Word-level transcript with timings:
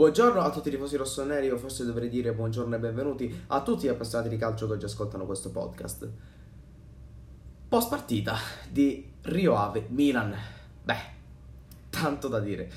Buongiorno 0.00 0.40
a 0.40 0.48
tutti 0.48 0.68
i 0.68 0.70
tifosi 0.70 0.96
rossoneri, 0.96 1.50
o 1.50 1.58
forse 1.58 1.84
dovrei 1.84 2.08
dire 2.08 2.32
buongiorno 2.32 2.74
e 2.74 2.78
benvenuti 2.78 3.42
a 3.48 3.60
tutti 3.62 3.84
gli 3.84 3.90
appassionati 3.90 4.30
di 4.30 4.38
calcio 4.38 4.66
che 4.66 4.72
oggi 4.72 4.86
ascoltano 4.86 5.26
questo 5.26 5.50
podcast. 5.50 6.08
Post 7.68 7.90
partita 7.90 8.34
di 8.70 9.12
Rio 9.20 9.56
Ave 9.56 9.88
Milan. 9.90 10.34
Beh, 10.82 11.00
tanto 11.90 12.28
da 12.28 12.40
dire. 12.40 12.70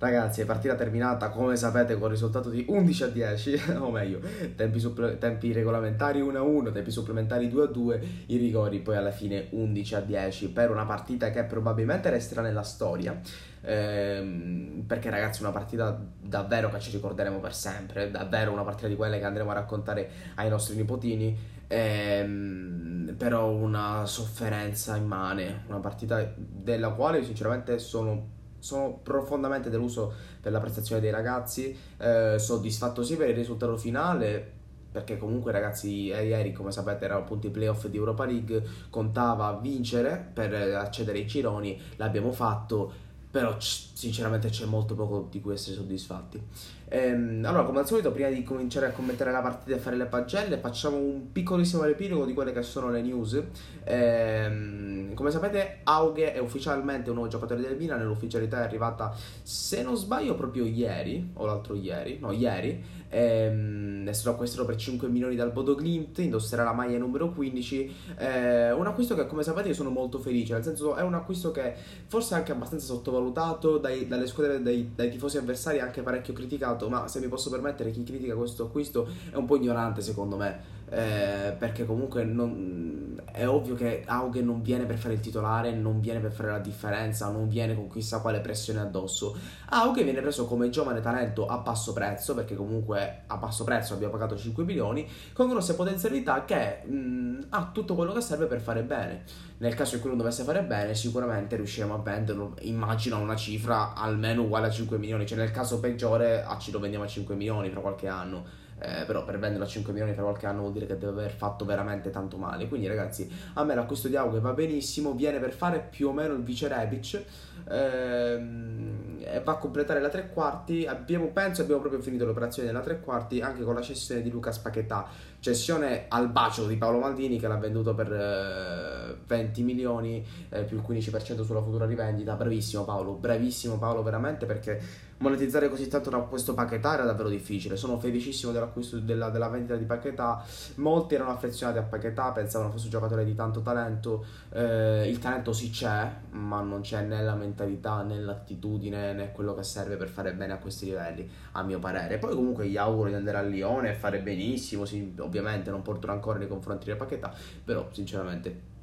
Ragazzi, 0.00 0.42
è 0.42 0.44
partita 0.44 0.76
terminata 0.76 1.28
come 1.28 1.56
sapete 1.56 1.98
con 1.98 2.08
risultato 2.08 2.50
di 2.50 2.64
11 2.68 3.02
a 3.02 3.06
10, 3.08 3.62
o 3.78 3.90
meglio, 3.90 4.20
tempi, 4.54 4.78
supple- 4.78 5.18
tempi 5.18 5.52
regolamentari 5.52 6.20
1 6.20 6.38
a 6.38 6.42
1, 6.42 6.70
tempi 6.70 6.92
supplementari 6.92 7.48
2 7.48 7.64
a 7.64 7.66
2, 7.66 8.00
i 8.26 8.36
rigori 8.36 8.78
poi 8.78 8.94
alla 8.94 9.10
fine 9.10 9.48
11 9.50 9.94
a 9.96 10.00
10 10.00 10.50
per 10.50 10.70
una 10.70 10.84
partita 10.84 11.32
che 11.32 11.42
probabilmente 11.42 12.10
resterà 12.10 12.42
nella 12.42 12.62
storia. 12.62 13.20
Ehm, 13.62 14.84
perché 14.86 15.10
ragazzi 15.10 15.42
una 15.42 15.50
partita 15.50 16.00
davvero 16.20 16.70
che 16.70 16.78
ci 16.78 16.92
ricorderemo 16.92 17.40
per 17.40 17.52
sempre, 17.52 18.08
davvero 18.08 18.52
una 18.52 18.62
partita 18.62 18.86
di 18.86 18.94
quelle 18.94 19.18
che 19.18 19.24
andremo 19.24 19.50
a 19.50 19.54
raccontare 19.54 20.08
ai 20.36 20.48
nostri 20.48 20.76
nipotini, 20.76 21.36
ehm, 21.66 23.16
però 23.18 23.50
una 23.50 24.06
sofferenza 24.06 24.94
immane, 24.94 25.64
una 25.66 25.80
partita 25.80 26.32
della 26.36 26.90
quale 26.90 27.24
sinceramente 27.24 27.80
sono 27.80 28.36
sono 28.58 29.00
profondamente 29.02 29.70
deluso 29.70 30.12
per 30.40 30.52
la 30.52 30.60
prestazione 30.60 31.00
dei 31.00 31.10
ragazzi, 31.10 31.76
eh, 31.98 32.36
soddisfatto 32.38 33.02
sì 33.02 33.16
per 33.16 33.28
il 33.28 33.34
risultato 33.34 33.76
finale, 33.76 34.52
perché 34.90 35.18
comunque 35.18 35.52
ragazzi 35.52 36.08
eh, 36.08 36.26
ieri 36.26 36.52
come 36.52 36.72
sapete 36.72 37.04
erano 37.04 37.20
appunto 37.20 37.46
i 37.46 37.50
playoff 37.50 37.86
di 37.86 37.96
Europa 37.96 38.24
League, 38.24 38.62
contava 38.90 39.58
vincere 39.60 40.30
per 40.32 40.52
accedere 40.54 41.18
ai 41.18 41.26
gironi, 41.26 41.80
l'abbiamo 41.96 42.32
fatto 42.32 43.06
però 43.30 43.56
sinceramente 43.58 44.48
c'è 44.48 44.64
molto 44.64 44.94
poco 44.94 45.28
di 45.30 45.40
cui 45.40 45.52
essere 45.52 45.76
soddisfatti. 45.76 46.42
Ehm, 46.88 47.44
allora, 47.44 47.64
come 47.64 47.80
al 47.80 47.86
solito, 47.86 48.10
prima 48.12 48.28
di 48.28 48.42
cominciare 48.42 48.86
a 48.86 48.90
commentare 48.90 49.30
la 49.30 49.40
partita 49.40 49.76
e 49.76 49.78
fare 49.78 49.96
le 49.96 50.06
pagelle, 50.06 50.58
facciamo 50.58 50.96
un 50.96 51.32
piccolissimo 51.32 51.84
riepilogo 51.84 52.24
di 52.24 52.34
quelle 52.34 52.52
che 52.52 52.62
sono 52.62 52.90
le 52.90 53.02
news. 53.02 53.42
Ehm, 53.84 55.14
come 55.14 55.30
sapete, 55.30 55.80
Auge 55.84 56.32
è 56.32 56.38
ufficialmente 56.38 57.10
un 57.10 57.16
nuovo 57.16 57.30
giocatore 57.30 57.60
del 57.60 57.76
Milan, 57.76 58.04
l'ufficialità 58.04 58.60
è 58.60 58.64
arrivata, 58.64 59.14
se 59.42 59.82
non 59.82 59.96
sbaglio, 59.96 60.34
proprio 60.34 60.64
ieri, 60.64 61.30
o 61.34 61.46
l'altro 61.46 61.74
ieri, 61.74 62.18
no, 62.20 62.32
ieri, 62.32 62.82
ehm, 63.08 64.06
è 64.06 64.12
stato 64.12 64.30
acquistato 64.34 64.64
per 64.64 64.76
5 64.76 65.08
milioni 65.08 65.34
dal 65.34 65.50
Bodo 65.50 65.74
Glimt, 65.78 66.18
indosserà 66.18 66.62
la 66.62 66.72
maglia 66.72 66.98
numero 66.98 67.30
15, 67.30 67.94
eh, 68.18 68.72
un 68.72 68.86
acquisto 68.86 69.14
che 69.14 69.26
come 69.26 69.42
sapete 69.42 69.68
io 69.68 69.74
sono 69.74 69.90
molto 69.90 70.18
felice, 70.18 70.54
nel 70.54 70.62
senso 70.62 70.94
è 70.94 71.02
un 71.02 71.14
acquisto 71.14 71.50
che 71.50 71.74
forse 72.06 72.34
è 72.34 72.38
anche 72.38 72.52
abbastanza 72.52 72.86
sottovalutato 72.86 73.78
dai, 73.78 74.06
dalle 74.06 74.26
squadre, 74.26 74.62
dai, 74.62 74.92
dai 74.94 75.10
tifosi 75.10 75.38
avversari, 75.38 75.80
anche 75.80 76.02
parecchio 76.02 76.32
criticato, 76.32 76.77
ma 76.86 77.08
se 77.08 77.18
mi 77.18 77.26
posso 77.26 77.50
permettere 77.50 77.90
chi 77.90 78.04
critica 78.04 78.36
questo 78.36 78.66
acquisto 78.66 79.08
è 79.32 79.34
un 79.34 79.46
po' 79.46 79.56
ignorante 79.56 80.00
secondo 80.00 80.36
me 80.36 80.76
eh, 80.90 81.54
perché 81.58 81.84
comunque 81.84 82.24
non, 82.24 83.20
è 83.30 83.46
ovvio 83.46 83.74
che 83.74 84.04
Auge 84.06 84.40
non 84.40 84.62
viene 84.62 84.86
per 84.86 84.96
fare 84.96 85.14
il 85.14 85.20
titolare, 85.20 85.72
non 85.72 86.00
viene 86.00 86.18
per 86.18 86.32
fare 86.32 86.50
la 86.50 86.58
differenza, 86.58 87.30
non 87.30 87.48
viene 87.48 87.74
con 87.74 87.88
chissà 87.88 88.20
quale 88.20 88.40
pressione 88.40 88.80
addosso. 88.80 89.36
Auge 89.70 90.02
viene 90.02 90.20
preso 90.20 90.46
come 90.46 90.70
giovane 90.70 91.00
talento 91.00 91.46
a 91.46 91.58
basso 91.58 91.92
prezzo, 91.92 92.34
perché 92.34 92.54
comunque 92.54 93.24
a 93.26 93.36
basso 93.36 93.64
prezzo 93.64 93.94
abbiamo 93.94 94.14
pagato 94.14 94.36
5 94.36 94.64
milioni, 94.64 95.06
con 95.32 95.48
grosse 95.48 95.74
potenzialità 95.74 96.44
che 96.44 96.82
mh, 96.84 97.46
ha 97.50 97.70
tutto 97.72 97.94
quello 97.94 98.12
che 98.12 98.20
serve 98.20 98.46
per 98.46 98.60
fare 98.60 98.82
bene. 98.82 99.24
Nel 99.60 99.74
caso 99.74 99.96
in 99.96 100.00
cui 100.00 100.10
non 100.10 100.18
dovesse 100.18 100.44
fare 100.44 100.62
bene, 100.62 100.94
sicuramente 100.94 101.56
riusciremo 101.56 101.94
a 101.94 101.98
venderlo, 101.98 102.54
immagino 102.60 103.18
una 103.18 103.34
cifra 103.34 103.92
almeno 103.94 104.42
uguale 104.42 104.68
a 104.68 104.70
5 104.70 104.98
milioni, 104.98 105.26
cioè 105.26 105.36
nel 105.36 105.50
caso 105.50 105.80
peggiore 105.80 106.44
ah, 106.44 106.58
ci 106.58 106.70
lo 106.70 106.78
vendiamo 106.78 107.04
a 107.04 107.08
5 107.08 107.34
milioni 107.34 107.70
tra 107.70 107.80
qualche 107.80 108.06
anno 108.06 108.44
eh, 108.78 109.04
però 109.04 109.24
per 109.24 109.38
venderlo 109.38 109.64
a 109.64 109.68
5 109.68 109.92
milioni 109.92 110.14
per 110.14 110.22
qualche 110.22 110.46
anno 110.46 110.60
vuol 110.60 110.72
dire 110.72 110.86
che 110.86 110.96
deve 110.96 111.12
aver 111.12 111.32
fatto 111.32 111.64
veramente 111.64 112.10
tanto 112.10 112.36
male. 112.36 112.68
Quindi 112.68 112.86
ragazzi, 112.86 113.30
a 113.54 113.64
me 113.64 113.74
l'acquisto 113.74 114.08
di 114.08 114.16
Auge 114.16 114.40
va 114.40 114.52
benissimo, 114.52 115.12
viene 115.14 115.38
per 115.38 115.52
fare 115.52 115.80
più 115.80 116.08
o 116.08 116.12
meno 116.12 116.34
il 116.34 116.42
vice 116.42 116.68
Rebic 116.68 117.24
ehm, 117.68 119.18
e 119.20 119.40
va 119.40 119.52
a 119.52 119.56
completare 119.56 120.00
la 120.00 120.08
tre 120.08 120.30
quarti. 120.30 120.86
Abbiamo, 120.86 121.26
penso 121.28 121.62
abbiamo 121.62 121.80
proprio 121.80 122.00
finito 122.00 122.24
l'operazione 122.24 122.68
della 122.68 122.80
tre 122.80 123.00
quarti 123.00 123.40
anche 123.40 123.62
con 123.62 123.74
la 123.74 123.82
cessione 123.82 124.22
di 124.22 124.30
Luca 124.30 124.52
Spacchettà, 124.52 125.08
cessione 125.40 126.04
al 126.08 126.30
bacio 126.30 126.66
di 126.66 126.76
Paolo 126.76 126.98
Maldini 126.98 127.38
che 127.38 127.48
l'ha 127.48 127.56
venduto 127.56 127.94
per 127.94 128.12
eh, 128.12 129.16
20 129.26 129.62
milioni 129.62 130.24
eh, 130.50 130.62
più 130.62 130.76
il 130.76 130.84
15% 130.86 131.42
sulla 131.42 131.62
futura 131.62 131.84
rivendita. 131.84 132.34
Bravissimo 132.34 132.84
Paolo, 132.84 133.14
bravissimo 133.14 133.76
Paolo 133.76 134.02
veramente 134.02 134.46
perché 134.46 135.06
monetizzare 135.18 135.68
così 135.68 135.88
tanto 135.88 136.10
da 136.10 136.18
questo 136.18 136.54
Paquetà 136.54 136.94
era 136.94 137.04
davvero 137.04 137.28
difficile. 137.28 137.76
Sono 137.76 137.98
felicissimo 137.98 138.52
dell'acquisto 138.52 138.98
della, 138.98 139.30
della 139.30 139.48
vendita 139.48 139.76
di 139.76 139.84
Paquetà. 139.84 140.44
Molti 140.76 141.14
erano 141.14 141.30
affezionati 141.30 141.78
a 141.78 141.82
Paquetà, 141.82 142.30
pensavano 142.32 142.70
fosse 142.70 142.84
un 142.84 142.90
giocatore 142.90 143.24
di 143.24 143.34
tanto 143.34 143.60
talento. 143.60 144.24
Eh, 144.50 145.08
il 145.08 145.18
talento 145.18 145.52
sì 145.52 145.70
c'è, 145.70 146.10
ma 146.30 146.60
non 146.60 146.82
c'è 146.82 147.02
né 147.02 147.22
la 147.22 147.34
mentalità 147.34 148.02
né 148.02 148.18
l'attitudine 148.18 149.12
né 149.12 149.32
quello 149.32 149.54
che 149.54 149.62
serve 149.62 149.96
per 149.96 150.08
fare 150.08 150.32
bene 150.34 150.52
a 150.52 150.58
questi 150.58 150.86
livelli, 150.86 151.28
a 151.52 151.62
mio 151.62 151.78
parere. 151.78 152.18
Poi 152.18 152.34
comunque 152.34 152.68
gli 152.68 152.76
auguro 152.76 153.08
di 153.08 153.14
andare 153.14 153.38
a 153.38 153.42
Lione 153.42 153.90
e 153.90 153.94
fare 153.94 154.20
benissimo. 154.20 154.84
Sì, 154.84 155.14
ovviamente 155.18 155.70
non 155.70 155.82
porto 155.82 156.06
rancore 156.06 156.38
nei 156.38 156.48
confronti 156.48 156.90
di 156.90 156.96
Paquetà, 156.96 157.32
però 157.64 157.88
sinceramente 157.90 158.76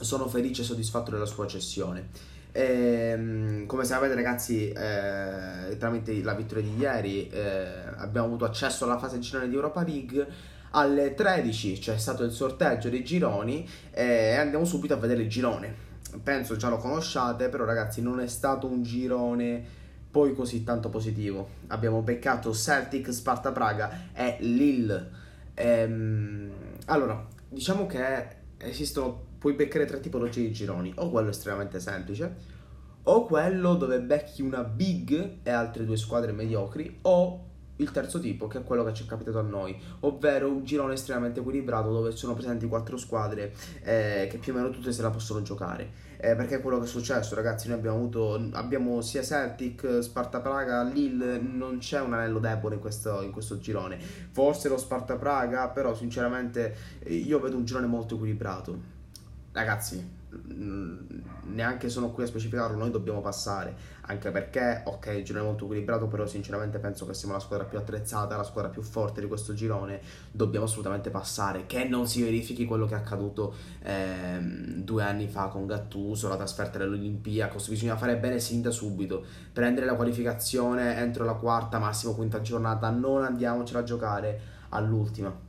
sono 0.00 0.28
felice 0.28 0.62
e 0.62 0.64
soddisfatto 0.64 1.10
della 1.10 1.26
sua 1.26 1.46
cessione. 1.46 2.36
E, 2.58 3.10
ehm, 3.12 3.66
come 3.66 3.84
sapete 3.84 4.14
ragazzi, 4.16 4.72
eh, 4.72 5.76
tramite 5.78 6.20
la 6.24 6.34
vittoria 6.34 6.64
di 6.64 6.76
ieri 6.76 7.28
eh, 7.28 7.84
abbiamo 7.98 8.26
avuto 8.26 8.44
accesso 8.44 8.82
alla 8.82 8.98
fase 8.98 9.20
girone 9.20 9.48
di 9.48 9.54
Europa 9.54 9.84
League. 9.84 10.26
Alle 10.70 11.14
13 11.14 11.78
c'è 11.78 11.96
stato 11.96 12.24
il 12.24 12.32
sorteggio 12.32 12.88
dei 12.88 13.04
gironi 13.04 13.66
e 13.92 14.34
andiamo 14.34 14.64
subito 14.64 14.94
a 14.94 14.96
vedere 14.96 15.22
il 15.22 15.28
girone. 15.28 15.72
Penso 16.20 16.56
già 16.56 16.68
lo 16.68 16.78
conosciate, 16.78 17.48
però 17.48 17.64
ragazzi 17.64 18.02
non 18.02 18.18
è 18.18 18.26
stato 18.26 18.66
un 18.66 18.82
girone 18.82 19.64
poi 20.10 20.34
così 20.34 20.64
tanto 20.64 20.88
positivo. 20.88 21.50
Abbiamo 21.68 22.02
beccato 22.02 22.52
Celtic, 22.52 23.12
Sparta 23.12 23.52
Praga 23.52 24.08
e 24.12 24.36
Lille. 24.40 25.10
Ehm, 25.54 26.50
allora, 26.86 27.24
diciamo 27.48 27.86
che 27.86 28.36
esistono 28.58 29.26
puoi 29.38 29.54
beccare 29.54 29.84
tre 29.84 30.00
tipologie 30.00 30.42
di 30.42 30.52
gironi, 30.52 30.92
o 30.96 31.10
quello 31.10 31.30
estremamente 31.30 31.80
semplice, 31.80 32.56
o 33.04 33.24
quello 33.24 33.74
dove 33.74 34.00
becchi 34.00 34.42
una 34.42 34.62
big 34.64 35.38
e 35.42 35.50
altre 35.50 35.84
due 35.84 35.96
squadre 35.96 36.32
mediocri, 36.32 36.98
o 37.02 37.46
il 37.78 37.90
terzo 37.90 38.18
tipo, 38.18 38.46
che 38.46 38.58
è 38.58 38.64
quello 38.64 38.84
che 38.84 38.92
ci 38.92 39.04
è 39.04 39.06
capitato 39.06 39.38
a 39.38 39.42
noi, 39.42 39.76
ovvero 40.00 40.48
un 40.48 40.64
girone 40.64 40.94
estremamente 40.94 41.40
equilibrato 41.40 41.92
dove 41.92 42.10
sono 42.12 42.34
presenti 42.34 42.66
quattro 42.66 42.96
squadre 42.96 43.54
eh, 43.82 44.26
che 44.30 44.38
più 44.38 44.52
o 44.52 44.56
meno 44.56 44.70
tutte 44.70 44.92
se 44.92 45.02
la 45.02 45.10
possono 45.10 45.42
giocare. 45.42 46.06
Eh, 46.20 46.34
perché 46.34 46.56
è 46.56 46.60
quello 46.60 46.78
che 46.78 46.86
è 46.86 46.88
successo, 46.88 47.36
ragazzi. 47.36 47.68
Noi 47.68 47.78
abbiamo 47.78 47.96
avuto 47.98 48.48
abbiamo 48.54 49.00
sia 49.00 49.22
Celtic, 49.22 50.02
Sparta 50.02 50.40
Praga, 50.40 50.82
Lille. 50.82 51.38
Non 51.38 51.78
c'è 51.78 52.00
un 52.00 52.14
anello 52.14 52.40
debole 52.40 52.74
in 52.74 52.80
questo, 52.80 53.22
in 53.22 53.30
questo 53.30 53.58
girone. 53.60 53.98
Forse 54.32 54.68
lo 54.68 54.76
Sparta 54.76 55.14
Praga, 55.14 55.68
però, 55.68 55.94
sinceramente, 55.94 56.74
io 57.06 57.38
vedo 57.38 57.56
un 57.56 57.64
girone 57.64 57.86
molto 57.86 58.16
equilibrato 58.16 58.96
ragazzi, 59.52 60.16
neanche 61.44 61.88
sono 61.88 62.10
qui 62.10 62.24
a 62.24 62.26
specificarlo, 62.26 62.76
noi 62.76 62.90
dobbiamo 62.90 63.20
passare, 63.20 63.74
anche 64.02 64.30
perché, 64.30 64.82
ok, 64.84 65.06
il 65.16 65.24
girone 65.24 65.44
è 65.44 65.48
molto 65.48 65.64
equilibrato, 65.64 66.06
però 66.06 66.26
sinceramente 66.26 66.78
penso 66.78 67.06
che 67.06 67.14
siamo 67.14 67.34
la 67.34 67.40
squadra 67.40 67.64
più 67.64 67.78
attrezzata, 67.78 68.36
la 68.36 68.44
squadra 68.44 68.70
più 68.70 68.82
forte 68.82 69.20
di 69.20 69.26
questo 69.26 69.54
girone, 69.54 70.00
dobbiamo 70.30 70.66
assolutamente 70.66 71.10
passare, 71.10 71.64
che 71.66 71.84
non 71.84 72.06
si 72.06 72.22
verifichi 72.22 72.66
quello 72.66 72.86
che 72.86 72.94
è 72.94 72.98
accaduto 72.98 73.54
ehm, 73.82 74.82
due 74.82 75.02
anni 75.02 75.28
fa 75.28 75.46
con 75.46 75.66
Gattuso, 75.66 76.28
la 76.28 76.36
trasferta 76.36 76.78
dell'Olimpiakos, 76.78 77.68
bisogna 77.68 77.96
fare 77.96 78.16
bene 78.18 78.38
sin 78.38 78.60
da 78.60 78.70
subito, 78.70 79.24
prendere 79.52 79.86
la 79.86 79.94
qualificazione 79.94 80.96
entro 80.98 81.24
la 81.24 81.34
quarta, 81.34 81.78
massimo 81.78 82.14
quinta 82.14 82.42
giornata, 82.42 82.90
non 82.90 83.24
andiamocela 83.24 83.80
a 83.80 83.84
giocare 83.84 84.40
all'ultima 84.70 85.47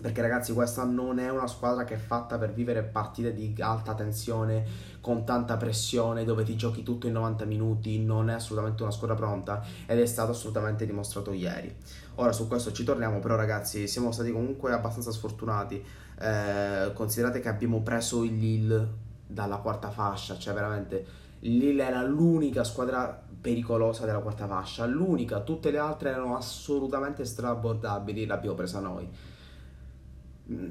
perché 0.00 0.20
ragazzi 0.20 0.52
questa 0.52 0.84
non 0.84 1.18
è 1.18 1.30
una 1.30 1.46
squadra 1.46 1.84
che 1.84 1.94
è 1.94 1.98
fatta 1.98 2.36
per 2.38 2.52
vivere 2.52 2.82
partite 2.82 3.32
di 3.32 3.54
alta 3.58 3.94
tensione 3.94 4.92
con 5.00 5.24
tanta 5.24 5.56
pressione 5.56 6.24
dove 6.24 6.44
ti 6.44 6.56
giochi 6.56 6.82
tutto 6.82 7.06
in 7.06 7.12
90 7.14 7.44
minuti 7.44 8.02
non 8.02 8.30
è 8.30 8.34
assolutamente 8.34 8.82
una 8.82 8.90
squadra 8.90 9.16
pronta 9.16 9.62
ed 9.86 9.98
è 9.98 10.06
stato 10.06 10.32
assolutamente 10.32 10.86
dimostrato 10.86 11.32
ieri. 11.32 11.74
Ora 12.16 12.32
su 12.32 12.48
questo 12.48 12.72
ci 12.72 12.84
torniamo 12.84 13.18
però 13.20 13.36
ragazzi 13.36 13.86
siamo 13.86 14.12
stati 14.12 14.30
comunque 14.30 14.72
abbastanza 14.72 15.10
sfortunati. 15.10 15.82
Eh, 16.18 16.92
considerate 16.94 17.40
che 17.40 17.48
abbiamo 17.48 17.82
preso 17.82 18.22
il 18.24 18.38
Lille 18.38 18.88
dalla 19.26 19.56
quarta 19.56 19.90
fascia 19.90 20.38
cioè 20.38 20.54
veramente 20.54 21.04
Lille 21.40 21.82
era 21.82 22.02
l'unica 22.04 22.62
squadra 22.62 23.20
pericolosa 23.40 24.06
della 24.06 24.20
quarta 24.20 24.46
fascia 24.46 24.86
l'unica 24.86 25.40
tutte 25.40 25.72
le 25.72 25.78
altre 25.78 26.10
erano 26.10 26.36
assolutamente 26.36 27.24
strabordabili 27.24 28.26
l'abbiamo 28.26 28.54
presa 28.54 28.78
noi 28.78 29.08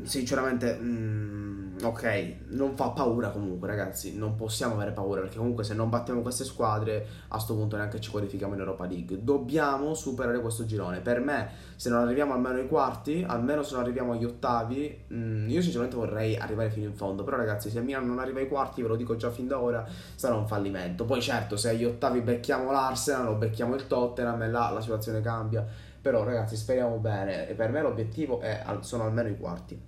sinceramente, 0.04 0.78
mm, 0.80 1.78
ok, 1.82 2.36
non 2.50 2.76
fa 2.76 2.90
paura 2.90 3.30
comunque, 3.30 3.68
ragazzi. 3.68 4.16
Non 4.16 4.36
possiamo 4.36 4.76
avere 4.76 4.92
paura 4.92 5.22
perché 5.22 5.38
comunque 5.38 5.64
se 5.64 5.74
non 5.74 5.90
battiamo 5.90 6.22
queste 6.22 6.44
squadre, 6.44 7.06
a 7.30 7.40
sto 7.40 7.56
punto 7.56 7.76
neanche 7.76 8.00
ci 8.00 8.12
qualifichiamo 8.12 8.54
in 8.54 8.60
Europa 8.60 8.86
League. 8.86 9.24
Dobbiamo 9.24 9.96
superare 9.96 10.40
questo 10.42 10.66
girone. 10.66 11.00
Per 11.00 11.20
me, 11.22 11.50
se 11.76 11.90
non 11.90 12.02
arriviamo 12.02 12.34
almeno 12.34 12.60
ai 12.60 12.68
quarti, 12.68 13.26
almeno 13.28 13.64
se 13.64 13.74
non 13.74 13.84
arriviamo 13.84 14.12
agli 14.12 14.26
ottavi, 14.26 15.06
mm, 15.12 15.50
io 15.50 15.62
sinceramente 15.62 15.96
vorrei 15.96 16.38
arrivare 16.38 16.70
fino 16.70 16.86
in 16.86 16.94
fondo. 16.94 17.24
Però, 17.24 17.36
ragazzi, 17.36 17.72
se 17.72 17.82
Milan 17.82 18.06
non 18.06 18.20
arriva 18.20 18.40
ai 18.40 18.48
quarti, 18.48 18.84
ve 18.84 18.90
lo 18.90 18.96
dico 18.96 19.16
già 19.16 19.32
fin 19.32 19.48
da 19.48 19.60
ora, 19.60 19.84
sarà 20.16 20.36
un 20.36 20.46
fallimento. 20.48 21.06
Poi, 21.06 21.20
certo, 21.20 21.58
se 21.58 21.70
agli 21.70 21.86
ottavi 21.86 22.22
becchiamo 22.22 22.72
l'Arsenal 22.72 23.30
o 23.30 23.36
becchiamo 23.36 23.74
il 23.74 23.88
Tottenham, 23.88 24.44
e 24.44 24.50
là 24.50 24.70
la 24.70 24.82
situazione 24.82 25.22
cambia 25.22 25.66
però 26.04 26.26
ragazzi 26.26 26.58
speriamo 26.58 26.98
bene 26.98 27.48
e 27.48 27.54
per 27.54 27.72
me 27.72 27.82
l'obiettivo 27.82 28.42
è, 28.42 28.62
sono 28.82 29.06
almeno 29.06 29.30
i 29.30 29.38
quarti. 29.38 29.82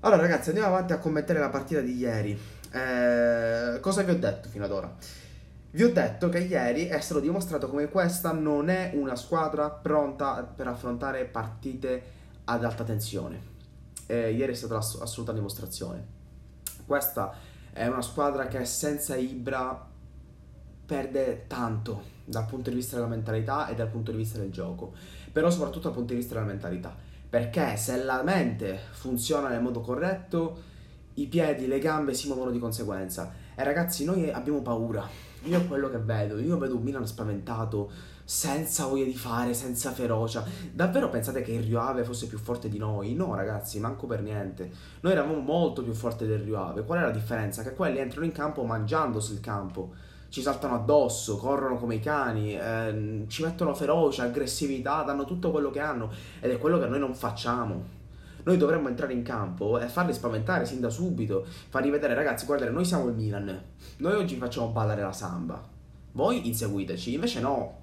Allora 0.00 0.20
ragazzi 0.20 0.50
andiamo 0.50 0.68
avanti 0.68 0.92
a 0.92 0.98
commentare 0.98 1.38
la 1.38 1.48
partita 1.48 1.80
di 1.80 1.96
ieri. 1.96 2.38
Eh, 2.70 3.80
cosa 3.80 4.02
vi 4.02 4.10
ho 4.10 4.18
detto 4.18 4.50
fino 4.50 4.66
ad 4.66 4.70
ora? 4.70 4.94
Vi 5.70 5.82
ho 5.82 5.90
detto 5.90 6.28
che 6.28 6.40
ieri 6.40 6.88
è 6.88 7.00
stato 7.00 7.20
dimostrato 7.20 7.70
come 7.70 7.88
questa 7.88 8.32
non 8.32 8.68
è 8.68 8.90
una 8.92 9.16
squadra 9.16 9.70
pronta 9.70 10.42
per 10.42 10.66
affrontare 10.66 11.24
partite 11.24 12.02
ad 12.44 12.62
alta 12.62 12.84
tensione. 12.84 13.40
Eh, 14.04 14.32
ieri 14.32 14.52
è 14.52 14.54
stata 14.54 14.74
l'assoluta 14.74 15.32
dimostrazione. 15.32 16.04
Questa 16.84 17.32
è 17.72 17.86
una 17.86 18.02
squadra 18.02 18.46
che 18.46 18.66
senza 18.66 19.16
Ibra 19.16 19.88
perde 20.84 21.46
tanto 21.46 22.18
dal 22.24 22.46
punto 22.46 22.68
di 22.68 22.76
vista 22.76 22.96
della 22.96 23.08
mentalità 23.08 23.68
e 23.68 23.74
dal 23.74 23.88
punto 23.88 24.10
di 24.10 24.16
vista 24.18 24.38
del 24.38 24.50
gioco 24.50 24.92
però 25.32 25.50
soprattutto 25.50 25.88
dal 25.88 25.96
punto 25.96 26.12
di 26.12 26.18
vista 26.18 26.34
della 26.34 26.46
mentalità. 26.46 26.94
Perché 27.28 27.76
se 27.76 28.02
la 28.02 28.22
mente 28.22 28.78
funziona 28.90 29.48
nel 29.48 29.62
modo 29.62 29.80
corretto, 29.80 30.68
i 31.14 31.26
piedi, 31.26 31.66
le 31.66 31.78
gambe 31.78 32.14
si 32.14 32.26
muovono 32.26 32.50
di 32.50 32.58
conseguenza. 32.58 33.32
E 33.54 33.62
ragazzi, 33.62 34.04
noi 34.04 34.30
abbiamo 34.30 34.62
paura. 34.62 35.06
Io 35.44 35.66
quello 35.66 35.90
che 35.90 35.98
vedo. 35.98 36.38
Io 36.38 36.58
vedo 36.58 36.76
un 36.76 36.82
Milan 36.82 37.06
spaventato, 37.06 37.90
senza 38.24 38.86
voglia 38.86 39.04
di 39.04 39.14
fare, 39.14 39.54
senza 39.54 39.92
ferocia. 39.92 40.44
Davvero 40.72 41.08
pensate 41.08 41.42
che 41.42 41.52
il 41.52 41.62
Rio 41.62 41.80
Ave 41.80 42.04
fosse 42.04 42.26
più 42.26 42.38
forte 42.38 42.68
di 42.68 42.78
noi? 42.78 43.14
No, 43.14 43.34
ragazzi, 43.34 43.78
manco 43.80 44.06
per 44.06 44.22
niente. 44.22 44.70
Noi 45.00 45.12
eravamo 45.12 45.38
molto 45.38 45.82
più 45.82 45.92
forti 45.92 46.26
del 46.26 46.40
Rio 46.40 46.62
Ave. 46.62 46.84
Qual 46.84 46.98
è 46.98 47.02
la 47.02 47.10
differenza? 47.10 47.62
Che 47.62 47.74
quelli 47.74 47.98
entrano 47.98 48.24
in 48.24 48.32
campo 48.32 48.64
mangiandosi 48.64 49.32
il 49.32 49.40
campo 49.40 49.92
ci 50.30 50.42
saltano 50.42 50.76
addosso, 50.76 51.36
corrono 51.36 51.76
come 51.76 51.96
i 51.96 52.00
cani, 52.00 52.56
eh, 52.56 53.24
ci 53.26 53.42
mettono 53.42 53.74
ferocia, 53.74 54.22
aggressività, 54.22 55.02
danno 55.02 55.24
tutto 55.24 55.50
quello 55.50 55.70
che 55.70 55.80
hanno. 55.80 56.10
Ed 56.40 56.52
è 56.52 56.58
quello 56.58 56.78
che 56.78 56.86
noi 56.86 57.00
non 57.00 57.14
facciamo. 57.14 57.98
Noi 58.44 58.56
dovremmo 58.56 58.88
entrare 58.88 59.12
in 59.12 59.22
campo 59.22 59.78
e 59.78 59.88
farli 59.88 60.14
spaventare 60.14 60.64
sin 60.64 60.80
da 60.80 60.88
subito, 60.88 61.44
fargli 61.68 61.90
vedere 61.90 62.14
ragazzi, 62.14 62.46
guardate, 62.46 62.70
noi 62.70 62.84
siamo 62.86 63.08
il 63.08 63.14
Milan, 63.14 63.62
noi 63.98 64.14
oggi 64.14 64.34
vi 64.34 64.40
facciamo 64.40 64.68
ballare 64.68 65.02
la 65.02 65.12
samba, 65.12 65.62
voi 66.12 66.46
inseguiteci, 66.46 67.12
invece 67.12 67.40
no, 67.40 67.80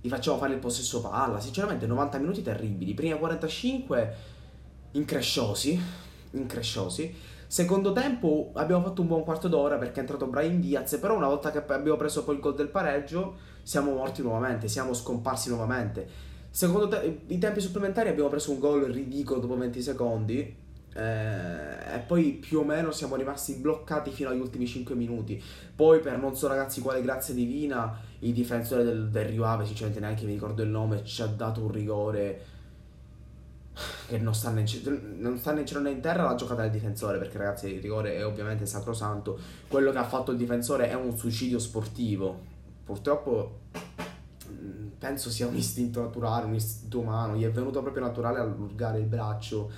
gli 0.00 0.08
facciamo 0.08 0.38
fare 0.38 0.54
il 0.54 0.60
possesso 0.60 1.02
palla, 1.02 1.40
sinceramente 1.40 1.86
90 1.86 2.18
minuti 2.18 2.42
terribili, 2.42 2.94
prima 2.94 3.16
45 3.16 4.14
incresciosi, 4.92 5.78
incresciosi, 6.30 7.14
Secondo 7.50 7.92
tempo 7.92 8.50
abbiamo 8.56 8.82
fatto 8.82 9.00
un 9.00 9.06
buon 9.06 9.24
quarto 9.24 9.48
d'ora 9.48 9.78
perché 9.78 9.96
è 9.96 10.00
entrato 10.00 10.26
Brian 10.26 10.60
Diaz, 10.60 10.98
però 11.00 11.16
una 11.16 11.28
volta 11.28 11.50
che 11.50 11.64
abbiamo 11.66 11.96
preso 11.96 12.22
poi 12.22 12.34
il 12.34 12.42
gol 12.42 12.54
del 12.54 12.68
pareggio 12.68 13.36
siamo 13.62 13.94
morti 13.94 14.20
nuovamente, 14.20 14.68
siamo 14.68 14.92
scomparsi 14.92 15.48
nuovamente. 15.48 16.06
Secondo 16.50 16.88
te- 16.88 17.20
i 17.26 17.38
tempi 17.38 17.62
supplementari 17.62 18.10
abbiamo 18.10 18.28
preso 18.28 18.52
un 18.52 18.58
gol 18.58 18.82
ridicolo 18.82 19.40
dopo 19.40 19.56
20 19.56 19.80
secondi 19.80 20.40
eh, 20.94 21.94
e 21.94 21.98
poi 22.06 22.32
più 22.32 22.58
o 22.58 22.64
meno 22.64 22.90
siamo 22.90 23.16
rimasti 23.16 23.54
bloccati 23.54 24.10
fino 24.10 24.28
agli 24.28 24.40
ultimi 24.40 24.66
5 24.66 24.94
minuti. 24.94 25.42
Poi 25.74 26.00
per 26.00 26.18
non 26.18 26.36
so 26.36 26.48
ragazzi 26.48 26.82
quale 26.82 27.00
grazia 27.00 27.32
divina 27.32 27.98
il 28.18 28.34
difensore 28.34 28.84
del, 28.84 29.08
del 29.08 29.24
Rio 29.24 29.44
Ave, 29.44 29.64
sinceramente 29.64 30.00
neanche 30.00 30.26
mi 30.26 30.32
ricordo 30.32 30.62
il 30.62 30.68
nome, 30.68 31.02
ci 31.02 31.22
ha 31.22 31.26
dato 31.26 31.62
un 31.62 31.72
rigore 31.72 32.57
che 34.06 34.18
non 34.18 34.34
sta, 34.34 34.50
né, 34.50 34.64
non 35.16 35.38
sta 35.38 35.52
né 35.52 35.60
in 35.60 35.66
cielo 35.66 35.80
né 35.80 35.90
in 35.90 36.00
terra 36.00 36.24
la 36.24 36.34
giocata 36.34 36.62
del 36.62 36.70
difensore 36.70 37.18
perché 37.18 37.38
ragazzi 37.38 37.72
il 37.72 37.80
rigore 37.80 38.16
è 38.16 38.24
ovviamente 38.24 38.66
sacrosanto. 38.66 39.38
Quello 39.68 39.90
che 39.90 39.98
ha 39.98 40.04
fatto 40.04 40.32
il 40.32 40.38
difensore 40.38 40.88
è 40.88 40.94
un 40.94 41.16
suicidio 41.16 41.58
sportivo. 41.58 42.56
Purtroppo 42.84 43.60
mm, 44.50 44.88
penso 44.98 45.30
sia 45.30 45.46
un 45.46 45.56
istinto 45.56 46.00
naturale 46.00 46.46
un 46.46 46.54
istinto 46.54 47.00
umano. 47.00 47.36
Gli 47.36 47.44
è 47.44 47.50
venuto 47.50 47.80
proprio 47.82 48.04
naturale 48.04 48.38
allungare 48.38 48.98
il 48.98 49.06
braccio 49.06 49.70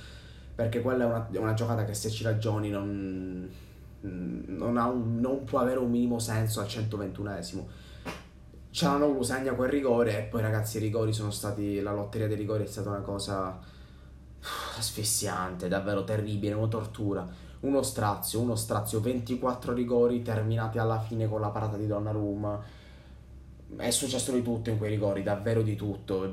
perché 0.55 0.81
quella 0.81 1.05
è 1.05 1.07
una, 1.07 1.29
è 1.31 1.39
una 1.39 1.55
giocata 1.55 1.85
che 1.85 1.95
se 1.95 2.11
ci 2.11 2.23
ragioni 2.23 2.69
non, 2.71 3.49
non, 4.01 4.77
un, 4.77 5.21
non 5.21 5.45
può 5.45 5.59
avere 5.59 5.79
un 5.79 5.91
minimo 5.91 6.19
senso 6.19 6.61
al 6.61 6.67
121esimo 6.67 7.65
Cianoglu 8.71 9.23
segna 9.23 9.55
quel 9.55 9.69
rigore 9.69 10.17
e 10.17 10.23
poi 10.23 10.43
ragazzi 10.43 10.77
i 10.77 10.81
rigori 10.81 11.13
sono 11.13 11.33
stati 11.33 11.81
la 11.81 11.93
lotteria 11.93 12.29
dei 12.29 12.37
rigori 12.37 12.63
è 12.63 12.67
stata 12.67 12.89
una 12.89 13.01
cosa 13.01 13.59
asfissiante, 14.77 15.69
davvero 15.69 16.05
terribile, 16.05 16.55
una 16.55 16.69
tortura. 16.69 17.27
Uno 17.61 17.83
strazio, 17.83 18.41
uno 18.41 18.55
strazio, 18.55 19.01
24 19.01 19.75
rigori 19.75 20.23
terminati 20.23 20.79
alla 20.79 20.99
fine 20.99 21.29
con 21.29 21.41
la 21.41 21.49
parata 21.49 21.77
di 21.77 21.87
Donnarumma. 21.87 22.79
È 23.77 23.91
successo 23.91 24.33
di 24.33 24.43
tutto 24.43 24.71
in 24.71 24.79
quei 24.79 24.91
rigori, 24.91 25.23
davvero 25.23 25.63
di 25.63 25.77
tutto. 25.77 26.33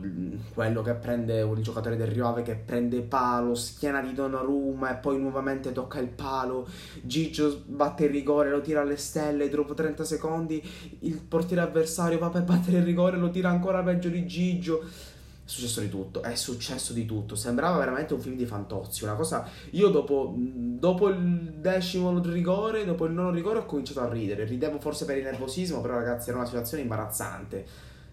Quello 0.54 0.82
che 0.82 0.94
prende 0.94 1.42
il 1.42 1.62
giocatore 1.62 1.98
del 1.98 2.08
Rio 2.08 2.28
Ave 2.28 2.42
che 2.42 2.56
prende 2.56 3.02
palo, 3.02 3.54
schiena 3.54 4.02
di 4.02 4.14
Donnarumma 4.14 4.92
e 4.92 4.96
poi 4.96 5.20
nuovamente 5.20 5.72
tocca 5.74 6.00
il 6.00 6.08
palo. 6.08 6.68
Gigio 7.04 7.62
batte 7.66 8.06
il 8.06 8.12
rigore, 8.12 8.50
lo 8.50 8.62
tira 8.62 8.82
alle 8.82 8.98
stelle, 8.98 9.50
dopo 9.50 9.74
30 9.74 10.04
secondi 10.04 10.64
il 11.02 11.22
portiere 11.22 11.62
avversario 11.62 12.18
va 12.18 12.30
per 12.30 12.44
battere 12.44 12.78
il 12.78 12.84
rigore, 12.84 13.18
lo 13.18 13.30
tira 13.30 13.50
ancora 13.50 13.84
peggio 13.84 14.10
di 14.10 14.26
Gigio 14.26 15.16
è 15.48 15.50
successo 15.50 15.80
di 15.80 15.90
tutto, 15.90 16.22
è 16.22 16.36
successo 16.36 16.92
di 16.92 17.06
tutto. 17.06 17.36
Sembrava 17.36 17.78
veramente 17.78 18.14
un 18.14 18.20
film 18.20 18.36
di 18.36 18.46
Fantozzi. 18.46 19.06
Una 19.06 19.14
cosa. 19.14 19.48
Io 19.72 19.88
dopo, 19.88 20.36
dopo 20.36 21.08
il 21.08 21.54
decimo 21.56 22.20
rigore, 22.20 22.84
dopo 22.84 23.06
il 23.06 23.14
nono 23.14 23.32
rigore, 23.32 23.60
ho 23.60 23.66
cominciato 23.66 24.02
a 24.02 24.10
ridere. 24.10 24.44
Ridevo 24.44 24.78
forse 24.80 25.06
per 25.06 25.18
il 25.18 25.24
nervosismo, 25.24 25.80
però, 25.80 25.96
ragazzi, 25.96 26.30
era 26.30 26.40
una 26.40 26.48
situazione 26.48 26.84
imbarazzante. 26.84 27.66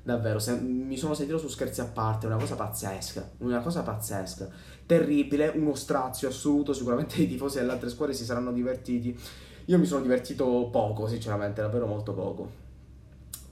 Davvero, 0.04 0.38
se, 0.38 0.60
mi 0.60 0.96
sono 0.96 1.14
sentito 1.14 1.38
su 1.38 1.48
scherzi 1.48 1.80
a 1.80 1.86
parte, 1.86 2.26
una 2.26 2.36
cosa 2.36 2.54
pazzesca. 2.54 3.30
Una 3.38 3.60
cosa 3.60 3.82
pazzesca. 3.82 4.48
Terribile, 4.86 5.48
uno 5.56 5.74
strazio 5.74 6.28
assoluto. 6.28 6.72
Sicuramente 6.72 7.20
i 7.20 7.26
tifosi 7.26 7.58
delle 7.58 7.72
altre 7.72 7.88
squadre 7.88 8.14
si 8.14 8.24
saranno 8.24 8.52
divertiti. 8.52 9.18
Io 9.64 9.78
mi 9.78 9.86
sono 9.86 10.02
divertito 10.02 10.68
poco, 10.70 11.08
sinceramente, 11.08 11.62
davvero 11.62 11.86
molto 11.86 12.12
poco 12.14 12.62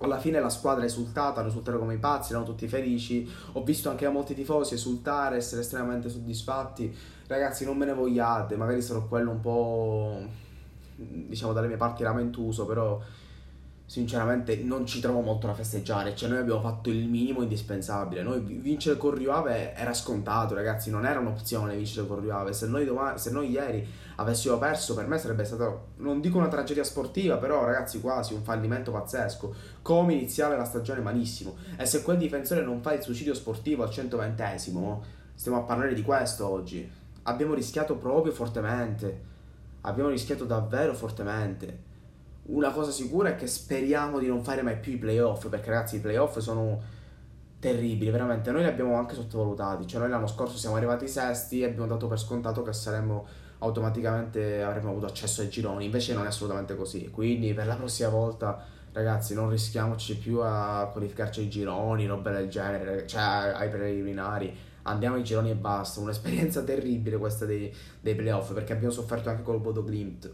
alla 0.04 0.19
fine 0.19 0.40
la 0.40 0.49
squadra 0.49 0.82
è 0.82 0.87
esultata, 0.87 1.40
hanno 1.40 1.49
esultato 1.49 1.78
come 1.78 1.94
i 1.94 1.99
pazzi, 1.99 2.32
erano 2.32 2.46
tutti 2.46 2.69
felici. 2.69 3.28
Ho 3.52 3.62
visto 3.62 3.90
anche 3.90 4.08
molti 4.08 4.34
tifosi 4.34 4.75
esultare, 4.75 5.36
essere 5.36 5.60
estremamente 5.62 6.08
soddisfatti. 6.08 6.94
Ragazzi, 7.26 7.65
non 7.65 7.76
me 7.76 7.86
ne 7.86 7.94
vogliate, 7.94 8.56
magari 8.56 8.82
sarò 8.82 9.06
quello 9.06 9.31
un 9.31 9.41
po', 9.41 10.20
diciamo, 10.96 11.53
dalle 11.53 11.69
mie 11.69 11.76
parti 11.76 12.03
lamentuso, 12.03 12.67
però 12.67 13.00
sinceramente 13.84 14.56
non 14.56 14.86
ci 14.86 15.00
trovo 15.00 15.20
molto 15.20 15.46
da 15.46 15.55
festeggiare. 15.55 16.15
Cioè, 16.15 16.29
noi 16.29 16.38
abbiamo 16.38 16.60
fatto 16.60 16.91
il 16.91 17.08
minimo 17.08 17.43
indispensabile. 17.43 18.22
Noi 18.22 18.41
vincere 18.41 18.96
con 18.96 19.22
Ave 19.29 19.74
era 19.74 19.93
scontato, 19.93 20.55
ragazzi, 20.55 20.91
non 20.91 21.06
era 21.06 21.20
un'opzione 21.20 21.76
vincere 21.76 22.06
con 22.06 22.29
Ave. 22.31 22.53
Se 22.53 22.67
noi, 22.67 22.84
domani, 22.84 23.19
se 23.19 23.31
noi 23.31 23.50
ieri 23.50 23.86
avessimo 24.16 24.58
perso, 24.58 24.94
per 24.94 25.06
me 25.06 25.19
sarebbe 25.19 25.44
stato, 25.44 25.88
non 25.96 26.20
dico 26.20 26.38
una 26.38 26.48
tragedia 26.48 26.84
sportiva, 26.84 27.36
però 27.36 27.64
ragazzi, 27.64 28.00
quasi 28.00 28.34
un 28.34 28.42
fallimento 28.42 28.90
pazzesco. 28.90 29.54
Come 29.82 30.14
iniziare 30.14 30.56
la 30.56 30.64
stagione 30.64 31.00
malissimo. 31.00 31.56
E 31.76 31.86
se 31.86 32.02
quel 32.02 32.19
difensore 32.19 32.62
non 32.62 32.81
fa 32.82 32.92
il 32.92 33.02
suicidio 33.02 33.34
sportivo 33.34 33.82
al 33.82 33.90
120esimo, 33.90 35.02
stiamo 35.34 35.58
a 35.58 35.62
parlare 35.62 35.94
di 35.94 36.02
questo 36.02 36.48
oggi. 36.48 36.90
Abbiamo 37.24 37.54
rischiato 37.54 37.96
proprio 37.96 38.32
fortemente. 38.32 39.31
Abbiamo 39.82 40.10
rischiato 40.10 40.44
davvero 40.44 40.94
fortemente 40.94 41.90
una 42.44 42.72
cosa 42.72 42.90
sicura 42.90 43.31
è 43.31 43.36
che 43.36 43.46
speriamo 43.46 44.19
di 44.19 44.26
non 44.26 44.42
fare 44.42 44.62
mai 44.62 44.78
più 44.78 44.92
i 44.92 44.96
playoff, 44.96 45.46
perché 45.46 45.70
ragazzi 45.70 45.96
i 45.96 46.00
playoff 46.00 46.38
sono 46.38 46.81
terribili, 47.60 48.10
veramente. 48.10 48.50
Noi 48.50 48.62
li 48.62 48.69
abbiamo 48.69 48.96
anche 48.96 49.14
sottovalutati, 49.14 49.86
cioè 49.86 50.00
noi 50.00 50.10
l'anno 50.10 50.26
scorso 50.26 50.56
siamo 50.56 50.74
arrivati 50.74 51.06
sesti 51.06 51.60
e 51.60 51.66
abbiamo 51.66 51.86
dato 51.86 52.08
per 52.08 52.19
scontato 52.19 52.62
che 52.62 52.72
saremmo 52.72 53.24
automaticamente 53.62 54.62
avremmo 54.62 54.90
avuto 54.90 55.06
accesso 55.06 55.40
ai 55.40 55.48
gironi, 55.48 55.84
invece 55.84 56.14
non 56.14 56.24
è 56.24 56.28
assolutamente 56.28 56.76
così. 56.76 57.08
Quindi 57.10 57.54
per 57.54 57.66
la 57.66 57.76
prossima 57.76 58.08
volta, 58.08 58.64
ragazzi, 58.92 59.34
non 59.34 59.48
rischiamoci 59.48 60.19
più 60.19 60.40
a 60.42 60.88
qualificarci 60.92 61.40
ai 61.40 61.48
gironi, 61.48 62.06
robe 62.06 62.32
del 62.32 62.48
genere, 62.48 63.06
cioè 63.06 63.22
ai 63.54 63.69
preliminari. 63.69 64.54
Andiamo 64.82 65.14
ai 65.14 65.22
gironi 65.22 65.50
e 65.50 65.54
basta. 65.54 66.00
Un'esperienza 66.00 66.62
terribile 66.64 67.16
questa 67.16 67.44
dei, 67.44 67.72
dei 68.00 68.14
playoff, 68.14 68.52
perché 68.52 68.72
abbiamo 68.72 68.92
sofferto 68.92 69.28
anche 69.28 69.42
col 69.42 69.60
Bodo 69.60 69.84
Glimt 69.84 70.31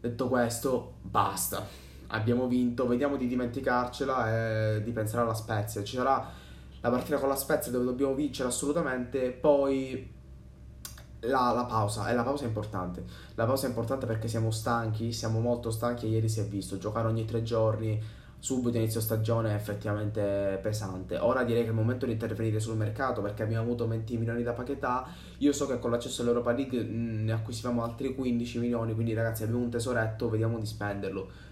Detto 0.00 0.28
questo, 0.28 0.94
basta. 1.02 1.66
Abbiamo 2.08 2.46
vinto, 2.46 2.86
vediamo 2.86 3.16
di 3.16 3.26
dimenticarcela 3.26 4.76
e 4.76 4.82
di 4.82 4.92
pensare 4.92 5.22
alla 5.22 5.34
Spezia. 5.34 5.82
Ci 5.84 5.96
sarà 5.96 6.30
la 6.80 6.90
partita 6.90 7.18
con 7.18 7.28
la 7.28 7.36
Spezia 7.36 7.70
dove 7.72 7.84
dobbiamo 7.84 8.14
vincere 8.14 8.48
assolutamente, 8.48 9.30
poi 9.30 10.17
la, 11.20 11.52
la, 11.52 11.64
pausa, 11.64 12.08
e 12.08 12.14
la 12.14 12.22
pausa 12.22 12.44
è 12.44 12.46
importante. 12.46 13.04
La 13.34 13.44
pausa 13.44 13.66
è 13.66 13.68
importante 13.68 14.06
perché 14.06 14.28
siamo 14.28 14.50
stanchi, 14.50 15.12
siamo 15.12 15.40
molto 15.40 15.70
stanchi 15.70 16.06
e 16.06 16.10
ieri 16.10 16.28
si 16.28 16.40
è 16.40 16.44
visto. 16.44 16.78
Giocare 16.78 17.08
ogni 17.08 17.24
tre 17.24 17.42
giorni, 17.42 18.00
subito 18.38 18.76
inizio 18.76 19.00
stagione 19.00 19.50
è 19.50 19.54
effettivamente 19.54 20.58
pesante. 20.62 21.18
Ora 21.18 21.42
direi 21.42 21.62
che 21.62 21.68
è 21.68 21.70
il 21.70 21.76
momento 21.76 22.06
di 22.06 22.12
intervenire 22.12 22.60
sul 22.60 22.76
mercato 22.76 23.20
perché 23.20 23.42
abbiamo 23.42 23.64
avuto 23.64 23.88
20 23.88 24.16
milioni 24.16 24.42
da 24.42 24.52
pacchetà. 24.52 25.06
Io 25.38 25.52
so 25.52 25.66
che 25.66 25.78
con 25.78 25.90
l'accesso 25.90 26.22
all'Europa 26.22 26.52
League 26.52 26.82
mm, 26.82 27.24
ne 27.24 27.32
acquisivamo 27.32 27.82
altri 27.82 28.14
15 28.14 28.58
milioni, 28.58 28.94
quindi 28.94 29.14
ragazzi 29.14 29.42
abbiamo 29.42 29.62
un 29.62 29.70
tesoretto, 29.70 30.28
vediamo 30.28 30.58
di 30.58 30.66
spenderlo. 30.66 31.46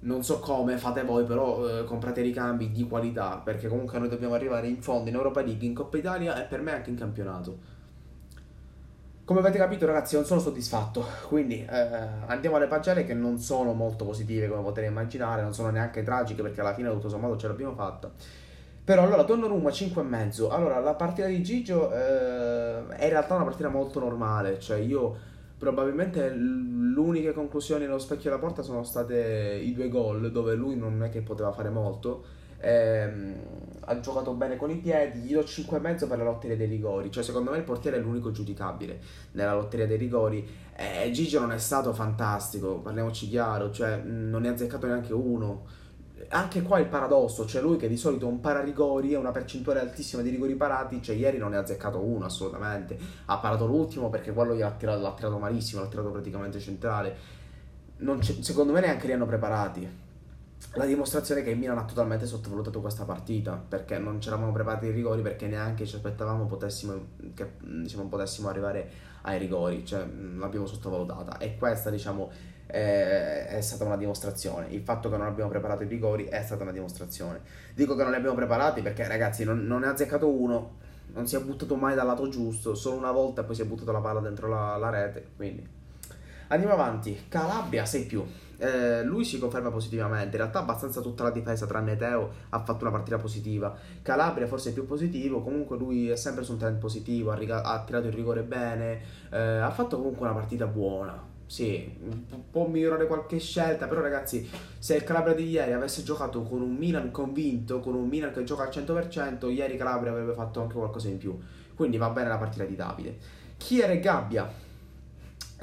Non 0.00 0.24
so 0.24 0.40
come 0.40 0.78
fate 0.78 1.04
voi, 1.04 1.24
però 1.24 1.80
eh, 1.80 1.84
comprate 1.84 2.22
ricambi 2.22 2.72
di 2.72 2.88
qualità 2.88 3.36
perché 3.36 3.68
comunque 3.68 3.98
noi 4.00 4.08
dobbiamo 4.08 4.34
arrivare 4.34 4.66
in 4.66 4.82
fondo 4.82 5.08
in 5.10 5.14
Europa 5.14 5.42
League, 5.42 5.64
in 5.64 5.74
Coppa 5.74 5.98
Italia 5.98 6.42
e 6.42 6.48
per 6.48 6.60
me 6.60 6.72
anche 6.72 6.90
in 6.90 6.96
campionato. 6.96 7.71
Come 9.32 9.44
avete 9.44 9.56
capito 9.56 9.86
ragazzi 9.86 10.14
non 10.14 10.26
sono 10.26 10.40
soddisfatto, 10.40 11.06
quindi 11.26 11.64
eh, 11.64 11.98
andiamo 12.26 12.56
alle 12.56 12.66
pagelle 12.66 13.06
che 13.06 13.14
non 13.14 13.38
sono 13.38 13.72
molto 13.72 14.04
positive 14.04 14.46
come 14.46 14.60
potete 14.60 14.86
immaginare, 14.86 15.40
non 15.40 15.54
sono 15.54 15.70
neanche 15.70 16.02
tragiche 16.02 16.42
perché 16.42 16.60
alla 16.60 16.74
fine 16.74 16.90
tutto 16.90 17.08
sommato 17.08 17.38
ce 17.38 17.48
l'abbiamo 17.48 17.72
fatta. 17.72 18.10
Però 18.84 19.02
allora 19.02 19.22
Donnarumma 19.22 19.70
5,5. 19.70 20.50
Allora 20.50 20.80
la 20.80 20.92
partita 20.92 21.28
di 21.28 21.42
Gigio 21.42 21.90
eh, 21.94 22.88
è 22.88 23.04
in 23.04 23.08
realtà 23.08 23.36
una 23.36 23.44
partita 23.44 23.70
molto 23.70 24.00
normale, 24.00 24.60
cioè 24.60 24.76
io 24.76 25.16
probabilmente 25.56 26.28
le 26.28 26.98
uniche 26.98 27.32
conclusioni 27.32 27.86
nello 27.86 27.98
specchio 27.98 28.28
della 28.28 28.42
porta 28.42 28.60
sono 28.60 28.82
state 28.82 29.58
i 29.64 29.72
due 29.72 29.88
gol 29.88 30.30
dove 30.30 30.52
lui 30.52 30.76
non 30.76 31.02
è 31.02 31.08
che 31.08 31.22
poteva 31.22 31.52
fare 31.52 31.70
molto 31.70 32.22
ehm, 32.62 33.34
ha 33.84 34.00
giocato 34.00 34.32
bene 34.34 34.56
con 34.56 34.70
i 34.70 34.76
piedi, 34.76 35.20
gli 35.20 35.34
do 35.34 35.40
5,5 35.40 36.08
per 36.08 36.18
la 36.18 36.24
lotteria 36.24 36.56
dei 36.56 36.68
rigori, 36.68 37.10
cioè 37.10 37.22
secondo 37.22 37.50
me 37.50 37.58
il 37.58 37.64
portiere 37.64 37.96
è 37.96 38.00
l'unico 38.00 38.30
giudicabile 38.30 39.00
nella 39.32 39.54
lotteria 39.54 39.86
dei 39.86 39.96
rigori. 39.96 40.48
Eh, 40.74 41.10
Gigi 41.10 41.38
non 41.38 41.52
è 41.52 41.58
stato 41.58 41.92
fantastico, 41.92 42.78
parliamoci 42.78 43.28
chiaro, 43.28 43.70
cioè 43.70 43.96
non 43.96 44.42
ne 44.42 44.48
ha 44.48 44.52
azzeccato 44.52 44.86
neanche 44.86 45.12
uno. 45.12 45.80
Anche 46.28 46.62
qua 46.62 46.78
il 46.78 46.86
paradosso, 46.86 47.44
cioè 47.46 47.60
lui 47.60 47.76
che 47.76 47.88
di 47.88 47.96
solito 47.96 48.28
un 48.28 48.40
pararigori 48.40 49.12
e 49.12 49.16
una 49.16 49.32
percentuale 49.32 49.80
altissima 49.80 50.22
di 50.22 50.30
rigori 50.30 50.54
parati, 50.54 51.02
cioè 51.02 51.16
ieri 51.16 51.36
non 51.36 51.50
ne 51.50 51.56
ha 51.56 51.60
azzeccato 51.60 51.98
uno 51.98 52.26
assolutamente. 52.26 52.96
Ha 53.26 53.38
parato 53.38 53.66
l'ultimo 53.66 54.08
perché 54.08 54.32
quello 54.32 54.54
gli 54.54 54.62
ha 54.62 54.70
tirato, 54.70 55.00
l'ha 55.02 55.12
tirato 55.14 55.38
malissimo, 55.38 55.82
l'ha 55.82 55.88
tirato 55.88 56.10
praticamente 56.10 56.60
centrale. 56.60 57.16
secondo 58.40 58.72
me 58.72 58.80
neanche 58.80 59.08
li 59.08 59.12
hanno 59.12 59.26
preparati 59.26 60.01
la 60.74 60.86
dimostrazione 60.86 61.42
che 61.42 61.50
il 61.50 61.58
Milan 61.58 61.78
ha 61.78 61.84
totalmente 61.84 62.26
sottovalutato 62.26 62.80
questa 62.80 63.04
partita 63.04 63.62
perché 63.68 63.98
non 63.98 64.20
ci 64.20 64.28
eravamo 64.28 64.52
preparati 64.52 64.86
ai 64.86 64.92
rigori 64.92 65.20
perché 65.20 65.46
neanche 65.46 65.86
ci 65.86 65.96
aspettavamo 65.96 66.46
potessimo, 66.46 67.08
che 67.34 67.52
diciamo, 67.60 68.06
potessimo 68.08 68.48
arrivare 68.48 69.10
ai 69.22 69.38
rigori 69.38 69.84
cioè 69.84 70.06
l'abbiamo 70.06 70.66
sottovalutata. 70.66 71.38
E 71.38 71.56
questa 71.56 71.90
diciamo 71.90 72.30
è, 72.66 73.58
stata 73.60 73.84
una 73.84 73.96
dimostrazione. 73.96 74.68
Il 74.70 74.82
fatto 74.82 75.10
che 75.10 75.16
non 75.16 75.26
abbiamo 75.26 75.50
preparato 75.50 75.82
i 75.82 75.88
rigori 75.88 76.24
è 76.24 76.42
stata 76.42 76.62
una 76.62 76.72
dimostrazione. 76.72 77.40
Dico 77.74 77.94
che 77.94 78.02
non 78.02 78.12
li 78.12 78.16
abbiamo 78.16 78.36
preparati 78.36 78.80
perché 78.80 79.06
ragazzi 79.06 79.44
non, 79.44 79.66
non 79.66 79.80
ne 79.80 79.86
ha 79.86 79.90
azzeccato 79.90 80.28
uno 80.28 80.80
non 81.14 81.26
si 81.26 81.36
è 81.36 81.40
buttato 81.40 81.76
mai 81.76 81.94
dal 81.94 82.06
lato 82.06 82.26
giusto 82.28 82.74
solo 82.74 82.96
una 82.96 83.12
volta 83.12 83.42
poi 83.44 83.54
si 83.54 83.60
è 83.60 83.64
buttato 83.66 83.92
la 83.92 84.00
palla 84.00 84.20
dentro 84.20 84.48
la, 84.48 84.78
la 84.78 84.88
rete 84.88 85.26
quindi 85.36 85.68
andiamo 86.52 86.74
avanti 86.74 87.24
Calabria 87.28 87.84
6 87.84 88.06
più 88.06 88.24
eh, 88.62 89.02
lui 89.02 89.24
si 89.24 89.40
conferma 89.40 89.70
positivamente. 89.70 90.36
In 90.36 90.42
realtà, 90.42 90.60
abbastanza 90.60 91.00
tutta 91.00 91.24
la 91.24 91.30
difesa, 91.30 91.66
tranne 91.66 91.96
Teo, 91.96 92.30
ha 92.50 92.62
fatto 92.62 92.84
una 92.84 92.92
partita 92.92 93.18
positiva. 93.18 93.76
Calabria 94.02 94.46
forse 94.46 94.70
è 94.70 94.72
più 94.72 94.86
positivo. 94.86 95.42
Comunque, 95.42 95.76
lui 95.76 96.08
è 96.08 96.14
sempre 96.14 96.44
su 96.44 96.52
un 96.52 96.58
trend 96.58 96.78
positivo. 96.78 97.32
Ha, 97.32 97.34
riga- 97.34 97.64
ha 97.64 97.82
tirato 97.82 98.06
il 98.06 98.12
rigore 98.12 98.42
bene. 98.42 99.00
Eh, 99.30 99.36
ha 99.36 99.70
fatto 99.72 99.96
comunque 99.96 100.24
una 100.26 100.34
partita 100.34 100.66
buona. 100.66 101.30
Sì, 101.44 101.92
può 102.50 102.66
migliorare 102.66 103.06
qualche 103.08 103.38
scelta, 103.38 103.86
però 103.86 104.00
ragazzi, 104.00 104.48
se 104.78 104.94
il 104.94 105.04
Calabria 105.04 105.34
di 105.34 105.50
ieri 105.50 105.72
avesse 105.72 106.02
giocato 106.02 106.42
con 106.42 106.62
un 106.62 106.76
Milan 106.76 107.10
convinto, 107.10 107.80
con 107.80 107.94
un 107.94 108.08
Milan 108.08 108.32
che 108.32 108.44
gioca 108.44 108.62
al 108.62 108.70
100%, 108.70 109.50
ieri 109.50 109.76
Calabria 109.76 110.12
avrebbe 110.12 110.32
fatto 110.32 110.62
anche 110.62 110.74
qualcosa 110.74 111.08
in 111.08 111.18
più. 111.18 111.36
Quindi 111.74 111.98
va 111.98 112.08
bene 112.10 112.28
la 112.28 112.38
partita 112.38 112.64
di 112.64 112.76
Davide. 112.76 113.18
Chi 113.58 113.80
era 113.80 113.94
Gabbia? 113.96 114.70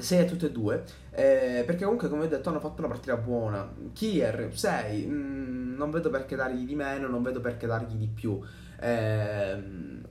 6 0.00 0.18
a 0.20 0.24
tutte 0.24 0.46
e 0.46 0.50
due, 0.52 0.84
eh, 1.10 1.62
perché 1.66 1.84
comunque 1.84 2.08
come 2.08 2.24
ho 2.24 2.28
detto 2.28 2.48
hanno 2.48 2.60
fatto 2.60 2.80
una 2.80 2.88
partita 2.88 3.16
buona. 3.16 3.70
Kier 3.92 4.50
6, 4.52 5.06
mm, 5.06 5.76
non 5.76 5.90
vedo 5.90 6.10
perché 6.10 6.36
dargli 6.36 6.64
di 6.64 6.74
meno, 6.74 7.08
non 7.08 7.22
vedo 7.22 7.40
perché 7.40 7.66
dargli 7.66 7.94
di 7.94 8.08
più. 8.08 8.40
Eh, 8.82 9.62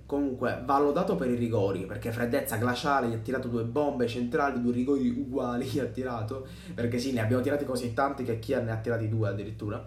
comunque 0.06 0.62
va 0.66 0.80
lodato 0.80 1.16
per 1.16 1.30
i 1.30 1.36
rigori, 1.36 1.86
perché 1.86 2.12
freddezza 2.12 2.58
glaciale 2.58 3.08
gli 3.08 3.14
ha 3.14 3.20
tirato 3.20 3.48
due 3.48 3.64
bombe 3.64 4.08
centrali, 4.08 4.62
due 4.62 4.74
rigori 4.74 5.10
uguali 5.10 5.66
gli 5.66 5.80
ha 5.80 5.86
tirato, 5.86 6.48
perché 6.74 6.98
sì, 6.98 7.14
ne 7.14 7.22
abbiamo 7.22 7.44
tirati 7.44 7.66
così 7.66 7.94
tanti 7.94 8.24
che 8.24 8.40
Kier 8.40 8.64
ne 8.64 8.72
ha 8.72 8.78
tirati 8.78 9.08
due 9.08 9.30
addirittura. 9.30 9.86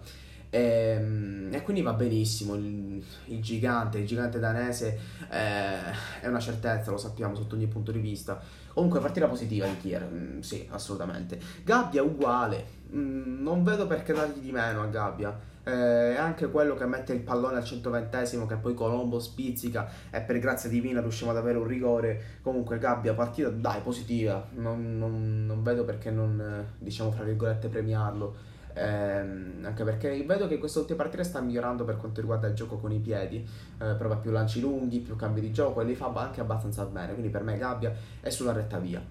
E, 0.53 0.59
ehm, 0.59 1.49
e, 1.51 1.63
quindi 1.63 1.81
va 1.81 1.93
benissimo. 1.93 2.53
Il, 2.53 3.03
il, 3.25 3.41
gigante, 3.41 3.97
il 3.97 4.05
gigante 4.05 4.37
danese 4.37 4.99
eh, 5.31 6.21
è 6.21 6.27
una 6.27 6.39
certezza, 6.39 6.91
lo 6.91 6.97
sappiamo 6.97 7.33
sotto 7.33 7.55
ogni 7.55 7.67
punto 7.67 7.91
di 7.91 7.99
vista. 7.99 8.39
Comunque, 8.71 8.99
partita 8.99 9.27
positiva 9.27 9.65
di 9.65 9.77
Kier, 9.77 10.07
mm, 10.07 10.39
sì, 10.41 10.67
assolutamente. 10.71 11.39
Gabbia 11.63 12.03
uguale, 12.03 12.65
mm, 12.93 13.41
non 13.41 13.63
vedo 13.63 13.87
perché 13.87 14.13
dargli 14.13 14.39
di 14.39 14.51
meno 14.51 14.83
a 14.83 14.85
Gabbia. 14.85 15.51
Eh, 15.65 16.15
è 16.15 16.17
anche 16.17 16.49
quello 16.51 16.75
che 16.75 16.85
mette 16.85 17.13
il 17.13 17.21
pallone 17.21 17.55
al 17.55 17.63
120 17.63 18.45
che 18.47 18.55
poi 18.57 18.73
Colombo 18.73 19.17
spizzica 19.19 19.89
e 20.11 20.19
per 20.19 20.37
grazia 20.37 20.69
divina 20.69 20.99
riusciamo 20.99 21.31
ad 21.31 21.37
avere 21.37 21.57
un 21.57 21.65
rigore. 21.65 22.39
Comunque, 22.43 22.77
Gabbia, 22.77 23.15
partita 23.15 23.49
dai, 23.49 23.81
positiva. 23.81 24.47
Non, 24.55 24.97
non, 24.99 25.45
non 25.47 25.63
vedo 25.63 25.83
perché 25.83 26.11
non, 26.11 26.65
diciamo, 26.77 27.11
fra 27.11 27.23
virgolette, 27.23 27.69
premiarlo. 27.69 28.51
Ehm, 28.75 29.61
anche 29.63 29.83
perché 29.83 30.23
vedo 30.23 30.47
che 30.47 30.57
questa 30.57 30.79
ultima 30.79 31.03
partita 31.03 31.23
sta 31.23 31.41
migliorando 31.41 31.83
per 31.83 31.97
quanto 31.97 32.21
riguarda 32.21 32.47
il 32.47 32.53
gioco 32.53 32.77
con 32.77 32.91
i 32.91 32.99
piedi, 32.99 33.47
eh, 33.79 33.93
prova 33.95 34.17
più 34.17 34.31
lanci 34.31 34.59
lunghi, 34.59 34.99
più 34.99 35.15
cambi 35.15 35.41
di 35.41 35.51
gioco 35.51 35.81
e 35.81 35.85
li 35.85 35.95
fa 35.95 36.11
anche 36.13 36.41
abbastanza 36.41 36.85
bene, 36.85 37.11
quindi 37.11 37.29
per 37.29 37.43
me 37.43 37.57
Gabbia 37.57 37.93
è 38.19 38.29
sulla 38.29 38.51
retta 38.51 38.79
via. 38.79 39.01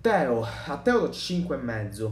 Teo, 0.00 0.44
a 0.66 0.78
Teo 0.78 1.00
do 1.00 1.08
5,5. 1.08 2.10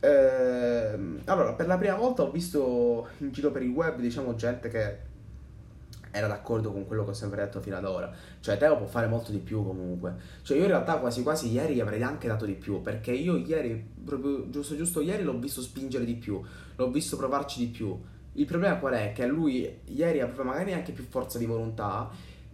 Eh, 0.00 0.98
allora, 1.24 1.52
per 1.54 1.66
la 1.66 1.78
prima 1.78 1.94
volta 1.94 2.22
ho 2.22 2.30
visto 2.30 3.08
in 3.18 3.30
giro 3.30 3.50
per 3.50 3.62
il 3.62 3.70
web, 3.70 4.00
diciamo, 4.00 4.34
gente 4.34 4.68
che 4.68 5.12
era 6.14 6.28
d'accordo 6.28 6.70
con 6.70 6.86
quello 6.86 7.04
che 7.04 7.10
ho 7.10 7.14
sempre 7.14 7.42
detto 7.42 7.60
fino 7.60 7.76
ad 7.76 7.84
ora. 7.84 8.10
Cioè, 8.38 8.56
Teo 8.56 8.76
può 8.76 8.86
fare 8.86 9.08
molto 9.08 9.32
di 9.32 9.38
più 9.38 9.64
comunque. 9.64 10.14
Cioè, 10.42 10.56
io 10.56 10.62
in 10.62 10.68
realtà 10.68 10.98
quasi 10.98 11.24
quasi 11.24 11.50
ieri 11.50 11.80
avrei 11.80 12.02
anche 12.04 12.28
dato 12.28 12.44
di 12.44 12.54
più. 12.54 12.80
Perché 12.80 13.10
io 13.10 13.36
ieri, 13.36 13.84
proprio 14.04 14.48
giusto 14.48 14.76
giusto 14.76 15.00
ieri, 15.00 15.24
l'ho 15.24 15.36
visto 15.36 15.60
spingere 15.60 16.04
di 16.04 16.14
più. 16.14 16.40
L'ho 16.76 16.90
visto 16.90 17.16
provarci 17.16 17.58
di 17.58 17.66
più. 17.66 18.00
Il 18.34 18.46
problema 18.46 18.76
qual 18.76 18.94
è? 18.94 19.12
Che 19.12 19.26
lui 19.26 19.80
ieri 19.86 20.20
aveva 20.20 20.44
magari 20.44 20.72
anche 20.72 20.92
più 20.92 21.04
forza 21.04 21.36
di 21.38 21.46
volontà. 21.46 22.08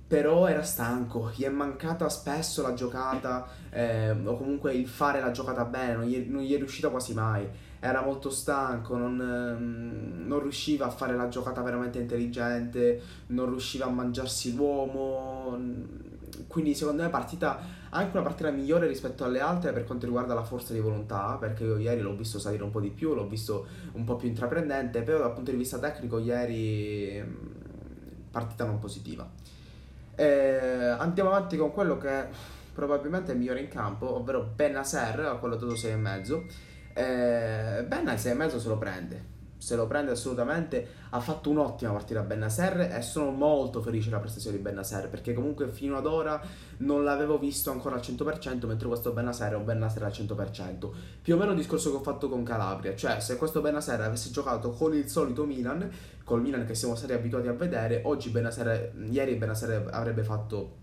Però 0.06 0.48
era 0.48 0.62
stanco, 0.62 1.30
gli 1.36 1.44
è 1.44 1.48
mancata 1.50 2.08
spesso 2.08 2.62
la 2.62 2.74
giocata, 2.74 3.46
eh, 3.70 4.10
o 4.10 4.36
comunque 4.36 4.74
il 4.74 4.88
fare 4.88 5.20
la 5.20 5.30
giocata 5.30 5.64
bene, 5.64 5.94
non 5.94 6.04
gli, 6.04 6.26
non 6.28 6.42
gli 6.42 6.52
è 6.52 6.56
riuscita 6.56 6.88
quasi 6.88 7.14
mai 7.14 7.48
era 7.80 8.02
molto 8.02 8.28
stanco, 8.28 8.96
non, 8.96 9.18
ehm, 9.18 10.26
non, 10.26 10.40
riusciva 10.40 10.86
a 10.86 10.90
fare 10.90 11.16
la 11.16 11.28
giocata 11.28 11.62
veramente 11.62 11.98
intelligente, 11.98 13.00
non 13.28 13.46
riusciva 13.48 13.86
a 13.86 13.90
mangiarsi 13.90 14.54
l'uomo. 14.54 15.58
Quindi 16.46 16.74
secondo 16.74 17.02
me 17.02 17.08
partita 17.08 17.78
anche 17.90 18.16
una 18.16 18.24
partita 18.24 18.50
migliore 18.50 18.86
rispetto 18.86 19.24
alle 19.24 19.40
altre 19.40 19.72
per 19.72 19.84
quanto 19.84 20.04
riguarda 20.04 20.34
la 20.34 20.42
forza 20.42 20.74
di 20.74 20.80
volontà, 20.80 21.36
perché 21.40 21.64
io 21.64 21.78
ieri 21.78 22.02
l'ho 22.02 22.14
visto 22.14 22.38
salire 22.38 22.62
un 22.62 22.70
po' 22.70 22.80
di 22.80 22.90
più, 22.90 23.14
l'ho 23.14 23.26
visto 23.26 23.66
un 23.92 24.04
po' 24.04 24.16
più 24.16 24.28
intraprendente, 24.28 25.02
però 25.02 25.18
dal 25.18 25.32
punto 25.32 25.50
di 25.50 25.56
vista 25.56 25.78
tecnico 25.78 26.18
ieri 26.18 27.24
partita 28.30 28.64
non 28.66 28.78
positiva. 28.78 29.28
E 30.14 30.94
andiamo 30.98 31.30
avanti 31.30 31.56
con 31.56 31.72
quello 31.72 31.96
che 31.96 32.26
probabilmente 32.74 33.30
è 33.30 33.34
il 33.34 33.40
migliore 33.40 33.60
in 33.60 33.68
campo, 33.68 34.14
ovvero 34.14 34.52
Benaser, 34.54 35.20
a 35.20 35.36
quello 35.36 35.56
dato 35.56 35.72
6,5 35.72 36.68
eh, 36.94 37.80
il 37.80 37.86
6,5 37.88 38.58
se 38.58 38.68
lo 38.68 38.78
prende. 38.78 39.38
Se 39.58 39.76
lo 39.76 39.86
prende 39.86 40.12
assolutamente. 40.12 40.86
Ha 41.10 41.20
fatto 41.20 41.50
un'ottima 41.50 41.92
partita 41.92 42.20
a 42.20 42.22
Bennaser 42.22 42.80
e 42.96 43.02
sono 43.02 43.30
molto 43.30 43.82
felice 43.82 44.08
della 44.08 44.20
prestazione 44.20 44.56
di 44.56 44.62
Bennaser 44.62 45.08
perché 45.08 45.34
comunque 45.34 45.68
fino 45.68 45.96
ad 45.96 46.06
ora 46.06 46.40
non 46.78 47.04
l'avevo 47.04 47.38
visto 47.38 47.70
ancora 47.70 47.96
al 47.96 48.00
100%, 48.00 48.66
mentre 48.66 48.88
questo 48.88 49.12
Bennaser 49.12 49.52
è 49.52 49.56
un 49.56 49.64
Bennaser 49.64 50.02
al 50.02 50.12
100%. 50.12 50.90
Più 51.20 51.34
o 51.34 51.38
meno 51.38 51.50
il 51.50 51.58
discorso 51.58 51.90
che 51.90 51.96
ho 51.96 52.02
fatto 52.02 52.28
con 52.28 52.42
Calabria, 52.42 52.94
cioè 52.96 53.20
se 53.20 53.36
questo 53.36 53.60
Bennaser 53.60 54.00
avesse 54.00 54.30
giocato 54.30 54.70
con 54.70 54.94
il 54.94 55.08
solito 55.08 55.44
Milan, 55.44 55.90
col 56.24 56.40
Milan 56.40 56.64
che 56.64 56.74
siamo 56.74 56.94
stati 56.94 57.12
abituati 57.12 57.48
a 57.48 57.52
vedere, 57.52 58.00
oggi 58.04 58.30
Bennaser, 58.30 58.94
ieri 59.10 59.34
Bennaser 59.34 59.88
avrebbe 59.90 60.22
fatto 60.22 60.76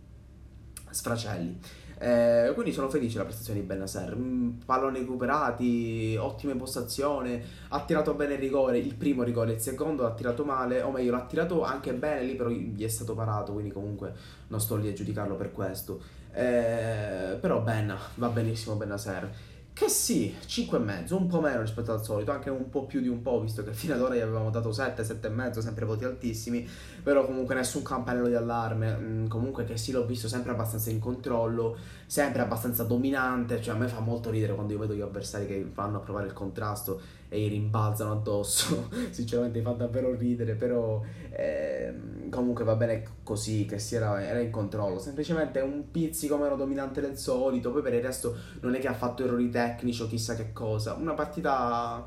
sfracelli. 0.92 1.60
Eh, 2.00 2.52
quindi 2.54 2.72
sono 2.72 2.90
felice 2.90 3.14
della 3.14 3.26
prestazione 3.26 3.60
di 3.60 3.66
Benasser. 3.66 4.16
Mm, 4.16 4.50
palloni 4.66 5.00
recuperati, 5.00 6.16
ottima 6.20 6.52
impostazione, 6.52 7.42
ha 7.70 7.84
tirato 7.84 8.14
bene 8.14 8.34
il 8.34 8.40
rigore, 8.40 8.78
il 8.78 8.96
primo 8.96 9.24
rigore, 9.24 9.54
il 9.54 9.60
secondo 9.60 10.04
l'ha 10.04 10.14
tirato 10.14 10.44
male, 10.46 10.82
o 10.82 10.92
meglio 10.92 11.12
l'ha 11.12 11.26
tirato 11.26 11.64
anche 11.64 11.94
bene 11.94 12.24
lì, 12.24 12.36
però 12.36 12.50
gli 12.50 12.84
è 12.84 12.88
stato 12.88 13.16
parato, 13.16 13.54
quindi 13.54 13.72
comunque 13.72 14.14
non 14.48 14.60
sto 14.60 14.76
lì 14.76 14.90
a 14.90 14.94
giudicarlo 14.94 15.36
per 15.36 15.52
questo. 15.52 16.00
Eh, 16.34 17.38
però 17.40 17.62
Benna, 17.62 17.98
va 18.16 18.28
benissimo 18.28 18.76
Benasser. 18.76 19.56
Che 19.78 19.90
sì, 19.90 20.36
5,5, 20.44 21.14
un 21.14 21.28
po' 21.28 21.40
meno 21.40 21.62
rispetto 21.62 21.92
al 21.92 22.04
solito, 22.04 22.32
anche 22.32 22.50
un 22.50 22.68
po' 22.68 22.88
più 22.88 23.00
di 23.00 23.08
un 23.08 23.22
po', 23.22 23.40
visto 23.40 23.64
che 23.64 23.74
fino 23.74 23.94
ad 23.94 24.02
ora 24.02 24.16
gli 24.16 24.20
avevamo 24.20 24.50
dato 24.50 24.72
7, 24.72 25.04
7,5, 25.04 25.60
sempre 25.60 25.86
voti 25.86 26.04
altissimi, 26.04 26.68
però 27.04 27.24
comunque 27.24 27.54
nessun 27.54 27.84
campanello 27.84 28.28
di 28.28 28.34
allarme, 28.34 28.98
mm, 28.98 29.28
comunque 29.28 29.66
che 29.66 29.78
sì 29.78 29.92
l'ho 29.92 30.04
visto 30.04 30.28
sempre 30.28 30.54
abbastanza 30.54 30.90
in 30.90 30.98
controllo, 30.98 31.78
sempre 32.08 32.42
abbastanza 32.42 32.86
dominante, 32.86 33.62
cioè 33.62 33.76
a 33.76 33.78
me 33.78 33.88
fa 33.88 34.00
molto 34.00 34.32
ridere 34.32 34.56
quando 34.56 34.74
io 34.74 34.80
vedo 34.80 34.96
gli 34.96 35.02
avversari 35.02 35.46
che 35.46 35.70
vanno 35.72 35.98
a 35.98 36.00
provare 36.00 36.26
il 36.26 36.34
contrasto 36.34 37.00
e 37.30 37.40
gli 37.40 37.50
rimbalzano 37.50 38.12
addosso, 38.14 38.90
sinceramente 39.12 39.62
fa 39.62 39.72
davvero 39.72 40.16
ridere, 40.16 40.56
però 40.56 41.02
eh, 41.32 41.94
comunque 42.30 42.64
va 42.64 42.76
bene 42.76 43.04
così, 43.24 43.66
che 43.66 43.80
si 43.80 43.96
era, 43.96 44.24
era, 44.26 44.40
in 44.40 44.50
controllo, 44.50 45.00
semplicemente 45.00 45.60
un 45.60 45.92
pizzico 45.92 46.38
meno 46.38 46.56
dominante 46.56 47.02
del 47.02 47.18
solito, 47.18 47.72
poi 47.72 47.82
per 47.82 47.94
il 47.94 48.02
resto 48.02 48.36
non 48.62 48.76
è 48.76 48.80
che 48.80 48.88
ha 48.88 48.94
fatto 48.94 49.24
errori 49.24 49.50
tecnici 49.50 50.02
o 50.02 50.08
chissà 50.08 50.36
che 50.36 50.54
cosa, 50.54 50.94
una 50.94 51.14
partita 51.14 52.06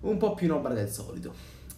un 0.00 0.16
po' 0.16 0.34
più 0.34 0.48
nobile 0.48 0.74
del 0.74 0.88
solito. 0.88 1.32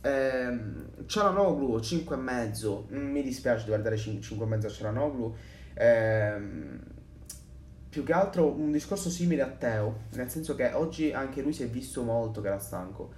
Eh, 0.05 0.59
Cialanoglu 1.07 1.77
5,5 1.79 2.85
mi 2.91 3.23
dispiace 3.23 3.65
dover 3.65 3.83
dare 3.83 3.97
5,5 3.97 4.67
a 4.67 4.69
Cialanoglu. 4.69 5.35
Eh, 5.75 6.92
più 7.93 8.05
che 8.05 8.15
altro 8.15 8.51
un 8.51 8.73
discorso 8.73 9.11
simile 9.11 9.43
a 9.43 9.49
Teo, 9.49 10.05
nel 10.15 10.31
senso 10.31 10.55
che 10.55 10.71
oggi 10.73 11.13
anche 11.13 11.43
lui 11.43 11.53
si 11.53 11.63
è 11.63 11.69
visto 11.69 12.03
molto 12.03 12.41
che 12.41 12.47
era 12.47 12.59
stanco. 12.59 13.13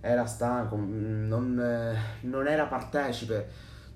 Era 0.00 0.24
stanco, 0.24 0.78
mm, 0.78 1.26
non, 1.28 1.60
eh, 1.60 1.94
non 2.22 2.48
era 2.48 2.64
partecipe, 2.64 3.46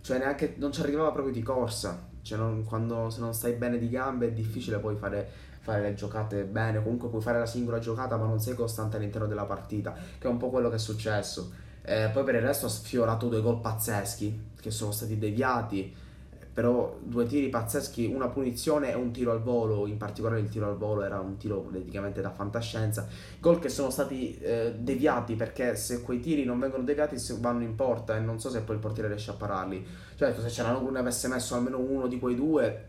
cioè 0.03 0.19
neanche 0.19 0.57
non 0.59 0.71
ci 0.71 0.83
arrivava 0.83 1.13
proprio 1.13 1.33
di 1.33 1.43
corsa. 1.43 2.09
Cioè 2.21 2.37
non, 2.37 2.63
quando 2.67 3.09
se 3.09 3.21
non 3.21 3.33
stai 3.33 3.55
bene 3.55 3.79
di 3.79 3.89
gambe 3.89 4.27
è 4.27 4.33
difficile 4.33 4.79
poi 4.79 4.97
fare, 4.97 5.27
fare 5.61 5.81
le 5.81 5.95
giocate 5.95 6.45
bene, 6.45 6.83
comunque 6.83 7.09
puoi 7.09 7.23
fare 7.23 7.39
la 7.39 7.47
singola 7.47 7.79
giocata 7.79 8.19
ma 8.19 8.27
non 8.27 8.39
sei 8.39 8.55
costante 8.55 8.99
all'interno 8.99 9.29
della 9.29 9.47
partita, 9.47 9.95
che 10.19 10.29
è 10.29 10.31
un 10.31 10.37
po' 10.37 10.51
quello 10.51 10.69
che 10.69 10.77
è 10.77 10.79
successo. 10.79 11.51
Eh, 11.81 12.11
poi 12.13 12.25
per 12.25 12.35
il 12.35 12.43
resto 12.43 12.67
ha 12.67 12.69
sfiorato 12.69 13.29
due 13.29 13.41
gol 13.41 13.63
pazzeschi 13.63 14.51
che 14.61 14.71
sono 14.71 14.93
stati 14.93 15.17
deviati 15.17 16.07
però 16.59 16.99
due 17.01 17.25
tiri 17.25 17.51
pazzeschi, 17.51 18.07
una 18.07 18.27
punizione 18.27 18.91
e 18.91 18.97
un 18.97 19.13
tiro 19.13 19.31
al 19.31 19.41
volo, 19.41 19.87
in 19.87 19.97
particolare 19.97 20.41
il 20.41 20.49
tiro 20.49 20.67
al 20.67 20.77
volo 20.77 21.05
era 21.05 21.21
un 21.21 21.37
tiro 21.37 21.61
praticamente 21.61 22.21
da 22.21 22.33
fantascienza, 22.33 23.07
gol 23.39 23.61
che 23.61 23.69
sono 23.69 23.91
stati 23.91 24.37
eh, 24.39 24.75
deviati 24.77 25.37
perché 25.37 25.77
se 25.77 26.03
quei 26.03 26.19
tiri 26.19 26.45
non 26.45 26.59
vengono 26.59 26.83
deviati 26.83 27.17
vanno 27.39 27.63
in 27.63 27.77
porta 27.77 28.17
e 28.17 28.19
non 28.19 28.41
so 28.41 28.51
se 28.51 28.63
poi 28.63 28.75
il 28.75 28.81
portiere 28.81 29.07
riesce 29.07 29.31
a 29.31 29.35
pararli, 29.35 29.87
certo 30.17 30.41
se 30.41 30.49
Cialanoglu 30.49 30.91
ne 30.91 30.99
avesse 30.99 31.29
messo 31.29 31.55
almeno 31.55 31.79
uno 31.79 32.09
di 32.09 32.19
quei 32.19 32.35
due 32.35 32.87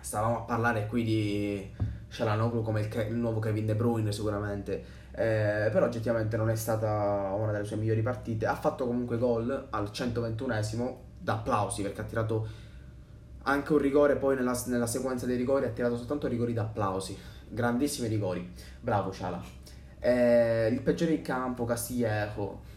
stavamo 0.00 0.38
a 0.38 0.40
parlare 0.40 0.88
qui 0.88 1.04
di 1.04 1.70
Cialanoglu 2.08 2.62
come 2.62 2.80
il, 2.80 3.06
il 3.08 3.14
nuovo 3.14 3.38
Kevin 3.38 3.66
De 3.66 3.76
Bruyne 3.76 4.10
sicuramente, 4.10 4.84
eh, 5.12 5.68
però 5.70 5.86
oggettivamente 5.86 6.36
non 6.36 6.50
è 6.50 6.56
stata 6.56 7.32
una 7.38 7.52
delle 7.52 7.66
sue 7.66 7.76
migliori 7.76 8.02
partite, 8.02 8.46
ha 8.46 8.56
fatto 8.56 8.84
comunque 8.84 9.16
gol 9.16 9.68
al 9.70 9.90
121esimo, 9.92 10.94
da 11.20 11.34
applausi 11.34 11.82
perché 11.82 12.00
ha 12.00 12.04
tirato 12.04 12.68
anche 13.42 13.72
un 13.72 13.78
rigore 13.78 14.16
poi 14.16 14.36
nella, 14.36 14.60
nella 14.66 14.86
sequenza 14.86 15.26
dei 15.26 15.36
rigori 15.36 15.64
ha 15.64 15.70
tirato 15.70 15.96
soltanto 15.96 16.26
rigori 16.28 16.52
d'applausi. 16.52 17.16
Grandissimi 17.48 18.08
rigori. 18.08 18.52
Bravo 18.80 19.10
Ciala. 19.12 19.42
Eh, 19.98 20.68
il 20.70 20.80
peggiore 20.82 21.12
in 21.14 21.22
campo, 21.22 21.64
Castillejo. 21.64 22.68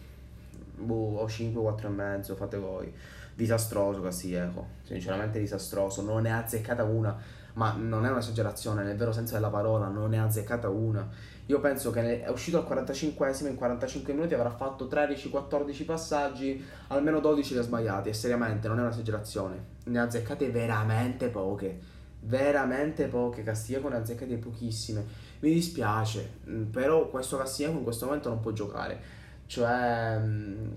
Boh, 0.76 1.18
o 1.18 1.28
5, 1.28 1.60
4 1.60 1.88
e 1.88 1.90
mezzo, 1.90 2.34
fate 2.34 2.56
voi. 2.58 2.92
Disastroso 3.34 4.00
Castillejo. 4.00 4.66
Sinceramente 4.82 5.38
disastroso. 5.38 6.02
Non 6.02 6.22
ne 6.22 6.32
ha 6.32 6.38
azzeccata 6.38 6.84
una. 6.84 7.16
Ma 7.54 7.72
non 7.72 8.04
è 8.04 8.10
un'esagerazione, 8.10 8.82
nel 8.82 8.96
vero 8.96 9.12
senso 9.12 9.34
della 9.34 9.48
parola, 9.48 9.86
non 9.86 10.10
ne 10.10 10.18
ha 10.18 10.24
azzeccata 10.24 10.68
una 10.68 11.08
io 11.46 11.60
penso 11.60 11.90
che 11.90 12.22
è 12.22 12.30
uscito 12.30 12.56
al 12.56 12.64
45esimo, 12.66 13.48
in 13.48 13.56
45 13.56 14.14
minuti 14.14 14.32
avrà 14.32 14.48
fatto 14.48 14.86
13-14 14.86 15.84
passaggi, 15.84 16.64
almeno 16.88 17.20
12 17.20 17.52
li 17.52 17.58
ha 17.58 17.62
sbagliati, 17.62 18.08
e 18.08 18.14
seriamente 18.14 18.66
non 18.66 18.78
è 18.78 18.82
un'esagerazione. 18.82 19.64
Ne 19.84 19.98
ha 19.98 20.04
azzeccate 20.04 20.50
veramente 20.50 21.28
poche, 21.28 21.78
veramente 22.20 23.08
poche, 23.08 23.42
Castigliaco 23.42 23.90
ne 23.90 23.96
ha 23.96 23.98
azzeccate 23.98 24.36
pochissime. 24.36 25.04
Mi 25.40 25.52
dispiace, 25.52 26.38
mm, 26.48 26.64
però 26.70 27.08
questo 27.10 27.36
Castigliaco 27.36 27.76
in 27.76 27.82
questo 27.82 28.06
momento 28.06 28.30
non 28.30 28.40
può 28.40 28.52
giocare. 28.52 28.98
Cioè, 29.44 30.18
mm, 30.18 30.68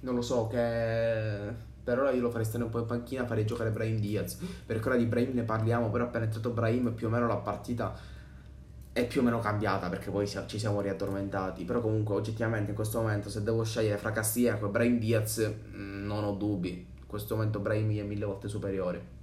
non 0.00 0.14
lo 0.14 0.22
so, 0.22 0.46
che 0.46 1.65
per 1.86 2.00
ora 2.00 2.10
io 2.10 2.20
lo 2.20 2.30
farei 2.30 2.44
stare 2.44 2.64
un 2.64 2.70
po' 2.70 2.80
in 2.80 2.86
panchina, 2.86 3.24
farei 3.26 3.46
giocare 3.46 3.70
Brahim 3.70 4.00
Diaz. 4.00 4.38
Perché 4.66 4.88
ora 4.88 4.96
di 4.96 5.04
Brahim 5.04 5.34
ne 5.34 5.44
parliamo, 5.44 5.88
però 5.88 6.02
appena 6.02 6.24
entrato 6.24 6.50
Brahim 6.50 6.92
più 6.92 7.06
o 7.06 7.10
meno 7.10 7.28
la 7.28 7.36
partita 7.36 7.96
è 8.92 9.06
più 9.06 9.20
o 9.20 9.22
meno 9.22 9.38
cambiata 9.38 9.88
perché 9.88 10.10
poi 10.10 10.26
ci 10.26 10.58
siamo 10.58 10.80
riaddormentati. 10.80 11.64
Però 11.64 11.80
comunque 11.80 12.16
oggettivamente 12.16 12.70
in 12.70 12.74
questo 12.74 12.98
momento 13.00 13.30
se 13.30 13.44
devo 13.44 13.62
scegliere 13.62 13.98
fra 13.98 14.10
Castillejo 14.10 14.66
e 14.66 14.68
Brahim 14.68 14.98
Diaz 14.98 15.48
mm, 15.48 16.04
non 16.04 16.24
ho 16.24 16.32
dubbi. 16.32 16.70
In 16.70 17.06
questo 17.06 17.36
momento 17.36 17.60
Brahim 17.60 18.00
è 18.00 18.02
mille 18.02 18.24
volte 18.24 18.48
superiore. 18.48 19.14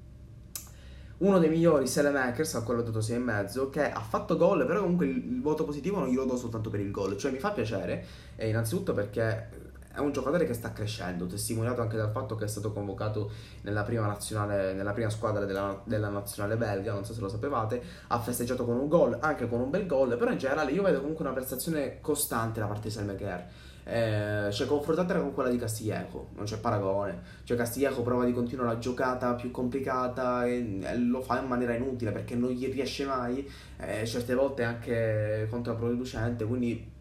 Uno 1.18 1.40
dei 1.40 1.50
migliori 1.50 1.86
Selemakers, 1.86 2.56
a 2.56 2.64
quello 2.64 2.82
dato 2.82 3.00
6,5, 3.00 3.70
che 3.70 3.92
ha 3.92 4.00
fatto 4.00 4.38
gol, 4.38 4.66
però 4.66 4.80
comunque 4.80 5.06
il, 5.06 5.18
il 5.18 5.42
voto 5.42 5.66
positivo 5.66 6.00
non 6.00 6.08
glielo 6.08 6.24
do 6.24 6.38
soltanto 6.38 6.70
per 6.70 6.80
il 6.80 6.92
gol. 6.92 7.18
Cioè 7.18 7.30
mi 7.30 7.40
fa 7.40 7.52
piacere, 7.52 8.06
e 8.38 8.48
innanzitutto 8.48 8.94
perché 8.94 9.72
è 9.94 10.00
un 10.00 10.12
giocatore 10.12 10.46
che 10.46 10.54
sta 10.54 10.74
crescendo, 10.74 11.28
testimoniato 11.28 11.82
anche 11.82 11.98
dal 11.98 12.10
fatto 12.10 12.36
che 12.36 12.46
è 12.46 12.48
stato 12.48 12.72
convocato 12.72 13.30
nella 13.62 13.84
prima, 13.84 14.08
nazionale, 14.08 14.74
nella 14.74 14.92
prima 14.92 15.12
squadra 15.12 15.46
della, 15.46 15.80
della, 15.84 16.10
nazionale 16.10 16.58
belga, 16.58 16.94
non 16.94 17.06
so 17.06 17.14
se 17.14 17.22
lo 17.22 17.30
sapevate, 17.30 17.82
ha 18.08 18.20
festeggiato 18.20 18.66
con 18.66 18.76
un 18.76 18.88
gol, 18.88 19.16
anche 19.22 19.48
con 19.48 19.62
un 19.62 19.70
bel 19.70 19.86
gol, 19.86 20.18
però 20.18 20.32
in 20.32 20.40
generale 20.40 20.72
io 20.72 20.82
vedo 20.82 21.00
comunque 21.00 21.24
una 21.24 21.34
prestazione 21.34 22.00
costante 22.02 22.60
da 22.60 22.66
parte 22.66 22.88
di 22.88 22.90
Selmeker. 22.90 23.48
Eh, 23.86 24.48
cioè 24.50 24.66
confrontatela 24.66 25.20
con 25.20 25.34
quella 25.34 25.50
di 25.50 25.58
Castillejo, 25.58 26.30
non 26.36 26.46
c'è 26.46 26.58
paragone. 26.58 27.22
Cioè 27.44 27.56
Castillejo 27.56 28.02
prova 28.02 28.26
di 28.26 28.34
continuare 28.34 28.74
la 28.74 28.80
giocata 28.80 29.34
più 29.36 29.52
complicata 29.52 30.46
e, 30.46 30.80
e, 30.82 30.98
lo 30.98 31.22
fa 31.22 31.40
in 31.40 31.48
maniera 31.48 31.76
inutile 31.76 32.12
perché 32.12 32.34
non 32.34 32.50
gli 32.50 32.72
riesce 32.72 33.06
mai, 33.06 33.48
eh, 33.78 34.08
certe 34.08 34.34
volte 34.34 34.64
anche 34.64 35.48
controproducente, 35.52 36.46
quindi 36.46 36.93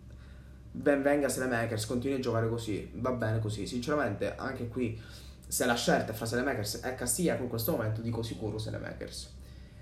ben 0.72 1.02
venga 1.02 1.28
Selemakers, 1.28 1.84
continui 1.84 2.16
a 2.16 2.20
giocare 2.20 2.48
così, 2.48 2.90
va 2.94 3.12
bene 3.12 3.38
così. 3.38 3.66
Sinceramente, 3.66 4.34
anche 4.34 4.68
qui, 4.68 4.98
se 5.46 5.66
la 5.66 5.74
scelta 5.74 6.14
fra 6.14 6.24
Selemakers 6.24 6.80
e 6.82 6.94
Castiglia 6.94 7.36
in 7.36 7.48
questo 7.48 7.72
momento, 7.72 8.00
dico 8.00 8.22
sicuro 8.22 8.58
Selemakers. 8.58 9.34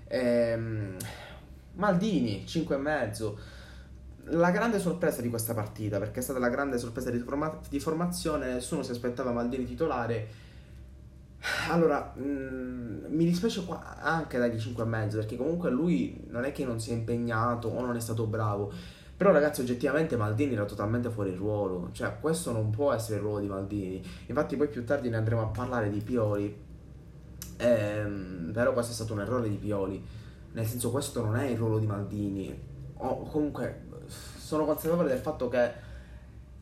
Ehm, 0.07 0.97
Maldini, 1.73 2.43
5,5. 2.45 3.33
La 4.25 4.51
grande 4.51 4.79
sorpresa 4.79 5.21
di 5.21 5.29
questa 5.29 5.53
partita, 5.53 5.97
perché 5.97 6.19
è 6.19 6.23
stata 6.23 6.39
la 6.39 6.49
grande 6.49 6.77
sorpresa 6.77 7.09
di, 7.09 7.19
forma- 7.19 7.59
di 7.69 7.79
formazione, 7.79 8.53
nessuno 8.53 8.83
si 8.83 8.91
aspettava 8.91 9.31
Maldini 9.31 9.65
titolare. 9.65 10.27
Allora, 11.69 12.13
mh, 12.15 12.21
mm, 12.21 13.05
mi 13.07 13.25
dispiace 13.25 13.65
anche 14.01 14.37
dargli 14.37 14.59
5,5 14.59 15.15
perché 15.15 15.37
comunque 15.37 15.71
lui 15.71 16.25
non 16.27 16.43
è 16.43 16.51
che 16.51 16.65
non 16.65 16.79
si 16.79 16.91
è 16.91 16.93
impegnato 16.93 17.69
o 17.69 17.83
non 17.83 17.95
è 17.95 17.99
stato 17.99 18.27
bravo 18.27 18.71
però 19.21 19.33
ragazzi 19.33 19.61
oggettivamente 19.61 20.17
Maldini 20.17 20.53
era 20.53 20.65
totalmente 20.65 21.11
fuori 21.11 21.35
ruolo, 21.35 21.89
cioè 21.91 22.17
questo 22.19 22.51
non 22.51 22.71
può 22.71 22.91
essere 22.91 23.17
il 23.17 23.21
ruolo 23.21 23.39
di 23.39 23.45
Maldini. 23.45 24.03
Infatti 24.25 24.55
poi 24.55 24.67
più 24.67 24.83
tardi 24.83 25.09
ne 25.09 25.17
andremo 25.17 25.43
a 25.43 25.45
parlare 25.45 25.91
di 25.91 25.99
Pioli, 25.99 26.57
ehm, 27.57 28.49
però 28.51 28.73
questo 28.73 28.93
è 28.93 28.95
stato 28.95 29.13
un 29.13 29.19
errore 29.19 29.47
di 29.47 29.57
Pioli, 29.57 30.03
nel 30.53 30.65
senso 30.65 30.89
questo 30.89 31.21
non 31.21 31.35
è 31.35 31.45
il 31.45 31.55
ruolo 31.55 31.77
di 31.77 31.85
Maldini. 31.85 32.59
O 32.95 33.21
comunque 33.27 33.83
sono 34.07 34.65
consapevole 34.65 35.09
del 35.09 35.19
fatto 35.19 35.49
che 35.49 35.71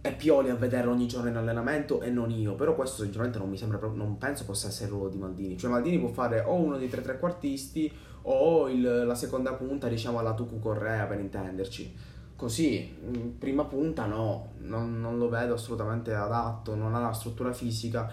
è 0.01 0.13
Pioli 0.13 0.49
a 0.49 0.55
vederlo 0.55 0.91
ogni 0.91 1.07
giorno 1.07 1.29
in 1.29 1.37
allenamento 1.37 2.01
e 2.01 2.09
non 2.09 2.29
io, 2.29 2.55
però 2.55 2.75
questo 2.75 3.03
sinceramente 3.03 3.37
non 3.37 3.49
mi 3.49 3.55
sembra 3.55 3.77
proprio, 3.77 4.03
non 4.03 4.17
penso 4.17 4.43
possa 4.43 4.67
essere 4.67 4.87
il 4.87 4.91
ruolo 4.91 5.07
di 5.07 5.17
Maldini. 5.17 5.57
Cioè 5.57 5.71
Maldini 5.71 5.97
può 5.97 6.09
fare 6.09 6.41
o 6.41 6.55
uno 6.55 6.77
dei 6.77 6.89
tre 6.89 7.01
trequartisti 7.01 7.89
o 8.23 8.67
il, 8.67 9.05
la 9.05 9.15
seconda 9.15 9.53
punta 9.53 9.87
diciamo 9.87 10.19
alla 10.19 10.33
Tucu 10.33 10.59
Correa 10.59 11.05
per 11.05 11.21
intenderci 11.21 12.17
così, 12.39 12.95
prima 13.37 13.65
punta 13.65 14.05
no, 14.05 14.51
non, 14.59 15.01
non, 15.01 15.17
lo 15.17 15.27
vedo 15.27 15.55
assolutamente 15.55 16.13
adatto, 16.13 16.73
non 16.73 16.95
ha 16.95 17.01
la 17.01 17.11
struttura 17.11 17.51
fisica, 17.51 18.09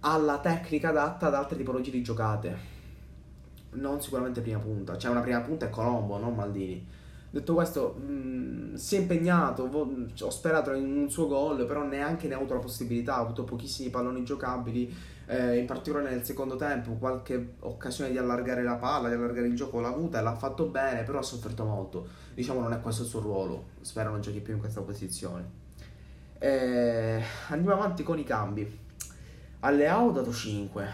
ha 0.00 0.16
la 0.16 0.38
tecnica 0.38 0.88
adatta 0.88 1.26
ad 1.26 1.34
altre 1.34 1.58
tipologie 1.58 1.90
di 1.90 2.02
giocate. 2.02 2.76
Non 3.72 4.00
sicuramente 4.00 4.40
prima 4.40 4.58
punta, 4.60 4.96
cioè 4.96 5.10
una 5.10 5.20
prima 5.20 5.42
punta 5.42 5.66
è 5.66 5.70
Colombo, 5.70 6.16
non 6.16 6.34
Maldini. 6.34 6.86
Detto 7.28 7.52
questo, 7.52 7.96
mh, 7.98 8.12
mm, 8.12 8.74
si 8.76 8.96
è 8.96 9.00
impegnato, 9.00 9.68
vo- 9.68 9.92
ho 10.20 10.30
sperato 10.30 10.72
in 10.72 10.96
un 10.96 11.10
suo 11.10 11.26
gol, 11.26 11.66
però 11.66 11.82
neanche 11.82 12.28
ne 12.28 12.32
ha 12.32 12.38
avuto 12.38 12.54
la 12.54 12.60
possibilità, 12.60 13.16
ha 13.16 13.20
avuto 13.20 13.44
pochissimi 13.44 13.90
palloni 13.90 14.24
giocabili, 14.24 14.90
eh, 15.26 15.58
in 15.58 15.66
particolare 15.66 16.08
nel 16.08 16.24
secondo 16.24 16.56
tempo, 16.56 16.92
qualche 16.92 17.56
occasione 17.60 18.10
di 18.10 18.16
allargare 18.16 18.62
la 18.62 18.76
palla, 18.76 19.08
di 19.08 19.14
allargare 19.16 19.48
il 19.48 19.54
gioco 19.54 19.80
l'ha 19.80 19.88
avuta 19.88 20.18
e 20.18 20.22
l'ha 20.22 20.34
fatto 20.34 20.64
bene, 20.64 21.02
però 21.02 21.18
ha 21.18 21.22
sofferto 21.22 21.64
molto. 21.64 22.26
Diciamo 22.38 22.60
non 22.60 22.72
è 22.72 22.80
questo 22.80 23.02
il 23.02 23.08
suo 23.08 23.18
ruolo, 23.18 23.70
spero 23.80 24.10
non 24.10 24.20
giochi 24.20 24.38
più 24.38 24.52
in 24.52 24.60
questa 24.60 24.80
posizione. 24.80 25.44
Eh, 26.38 27.20
andiamo 27.48 27.74
avanti 27.74 28.04
con 28.04 28.16
i 28.16 28.22
cambi. 28.22 28.78
A 29.58 29.70
Leao 29.70 30.06
ho 30.06 30.12
dato 30.12 30.32
5, 30.32 30.88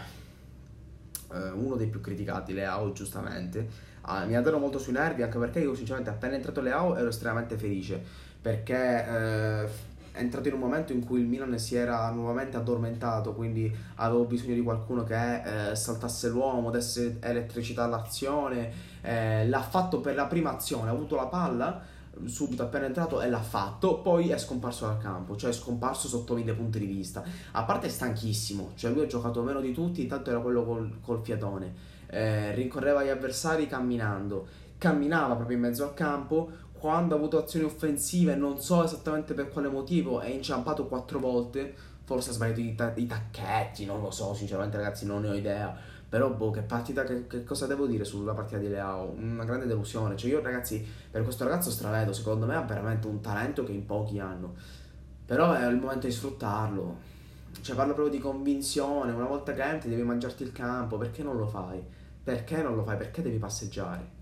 eh, 1.33 1.49
uno 1.51 1.75
dei 1.75 1.85
più 1.85 2.01
criticati, 2.01 2.51
Leao 2.51 2.93
giustamente 2.93 3.69
ah, 4.01 4.25
mi 4.25 4.35
ha 4.35 4.41
dato 4.41 4.57
molto 4.57 4.79
sui 4.79 4.93
nervi 4.93 5.21
anche 5.21 5.37
perché 5.37 5.59
io 5.59 5.75
sinceramente 5.75 6.09
appena 6.09 6.33
entrato 6.33 6.61
Leao 6.61 6.95
ero 6.95 7.09
estremamente 7.09 7.57
felice 7.57 8.03
perché 8.41 9.07
eh, 9.07 9.69
è 10.15 10.21
entrato 10.21 10.47
in 10.47 10.53
un 10.53 10.61
momento 10.61 10.93
in 10.93 11.05
cui 11.05 11.19
il 11.19 11.27
Milan 11.27 11.57
si 11.59 11.75
era 11.75 12.09
nuovamente 12.11 12.57
addormentato, 12.57 13.33
quindi 13.33 13.73
avevo 13.95 14.23
bisogno 14.23 14.53
di 14.53 14.61
qualcuno 14.61 15.03
che 15.03 15.71
eh, 15.71 15.75
saltasse 15.75 16.29
l'uomo, 16.29 16.71
desse 16.71 17.17
elettricità 17.21 17.83
all'azione, 17.83 18.71
eh, 19.01 19.47
l'ha 19.47 19.61
fatto 19.61 19.99
per 19.99 20.15
la 20.15 20.25
prima 20.25 20.53
azione, 20.53 20.89
ha 20.89 20.93
avuto 20.93 21.15
la 21.15 21.27
palla 21.27 21.81
subito 22.25 22.63
appena 22.63 22.85
entrato 22.85 23.21
e 23.21 23.29
l'ha 23.29 23.41
fatto, 23.41 23.99
poi 23.99 24.29
è 24.29 24.37
scomparso 24.37 24.85
dal 24.85 24.97
campo, 24.99 25.35
cioè 25.35 25.49
è 25.49 25.53
scomparso 25.53 26.07
sotto 26.07 26.33
mille 26.33 26.53
punti 26.53 26.79
di 26.79 26.85
vista. 26.85 27.21
A 27.51 27.63
parte 27.63 27.87
è 27.87 27.89
stanchissimo, 27.89 28.71
cioè 28.75 28.91
lui 28.91 29.03
ha 29.03 29.07
giocato 29.07 29.43
meno 29.43 29.59
di 29.59 29.73
tutti, 29.73 30.01
intanto 30.01 30.29
era 30.29 30.39
quello 30.39 30.63
col, 30.63 30.99
col 31.01 31.21
fiatone 31.21 31.93
eh, 32.07 32.53
rincorreva 32.53 33.03
gli 33.03 33.09
avversari 33.09 33.67
camminando, 33.67 34.47
camminava 34.77 35.35
proprio 35.35 35.57
in 35.57 35.63
mezzo 35.63 35.83
al 35.83 35.93
campo, 35.93 36.49
quando 36.85 37.15
ha 37.15 37.17
avuto 37.17 37.39
azioni 37.39 37.65
offensive, 37.65 38.35
non 38.35 38.61
so 38.61 38.83
esattamente 38.83 39.33
per 39.33 39.49
quale 39.49 39.69
motivo, 39.69 40.19
è 40.19 40.29
inciampato 40.29 40.85
quattro 40.85 41.17
volte, 41.17 41.73
forse 42.03 42.29
ha 42.29 42.33
sbagliato 42.33 42.59
i, 42.59 42.75
ta- 42.75 42.93
i 42.95 43.07
tacchetti, 43.07 43.85
non 43.85 44.01
lo 44.01 44.11
so, 44.11 44.35
sinceramente 44.35 44.77
ragazzi 44.77 45.07
non 45.07 45.21
ne 45.21 45.29
ho 45.29 45.33
idea. 45.33 45.75
Però, 46.07 46.29
boh, 46.29 46.51
che 46.51 46.61
partita, 46.61 47.03
che, 47.03 47.25
che, 47.25 47.43
cosa 47.43 47.65
devo 47.65 47.87
dire 47.87 48.05
sulla 48.05 48.35
partita 48.35 48.59
di 48.59 48.69
Leao? 48.69 49.15
Una 49.17 49.45
grande 49.45 49.65
delusione. 49.65 50.15
Cioè, 50.15 50.29
io, 50.29 50.43
ragazzi, 50.43 50.85
per 51.09 51.23
questo 51.23 51.43
ragazzo 51.43 51.71
stravedo, 51.71 52.13
secondo 52.13 52.45
me 52.45 52.55
ha 52.55 52.61
veramente 52.61 53.07
un 53.07 53.19
talento 53.19 53.63
che 53.63 53.71
in 53.71 53.87
pochi 53.87 54.19
hanno. 54.19 54.53
Però 55.25 55.53
è 55.53 55.65
il 55.65 55.77
momento 55.77 56.05
di 56.05 56.13
sfruttarlo. 56.13 56.97
Cioè, 57.61 57.75
parlo 57.75 57.95
proprio 57.95 58.15
di 58.15 58.21
convinzione. 58.21 59.11
Una 59.11 59.25
volta 59.25 59.53
che 59.53 59.63
entri, 59.63 59.89
devi 59.89 60.03
mangiarti 60.03 60.43
il 60.43 60.51
campo. 60.51 60.99
Perché 60.99 61.23
non 61.23 61.35
lo 61.35 61.47
fai? 61.47 61.83
Perché 62.23 62.61
non 62.61 62.75
lo 62.75 62.83
fai? 62.83 62.95
Perché 62.95 63.23
devi 63.23 63.39
passeggiare? 63.39 64.14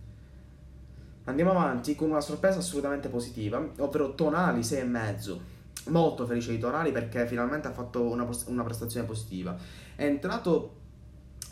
Andiamo 1.26 1.52
avanti 1.52 1.96
con 1.96 2.10
una 2.10 2.20
sorpresa 2.20 2.60
assolutamente 2.60 3.08
positiva, 3.08 3.66
ovvero 3.78 4.14
Tonali 4.14 4.60
6,5. 4.60 5.38
Molto 5.86 6.26
felice 6.26 6.52
di 6.52 6.60
Tonali 6.60 6.92
perché 6.92 7.26
finalmente 7.28 7.68
ha 7.68 7.72
fatto 7.72 8.02
una, 8.02 8.28
una 8.48 8.64
prestazione 8.64 9.06
positiva. 9.06 9.56
È 9.96 10.04
entrato 10.04 10.82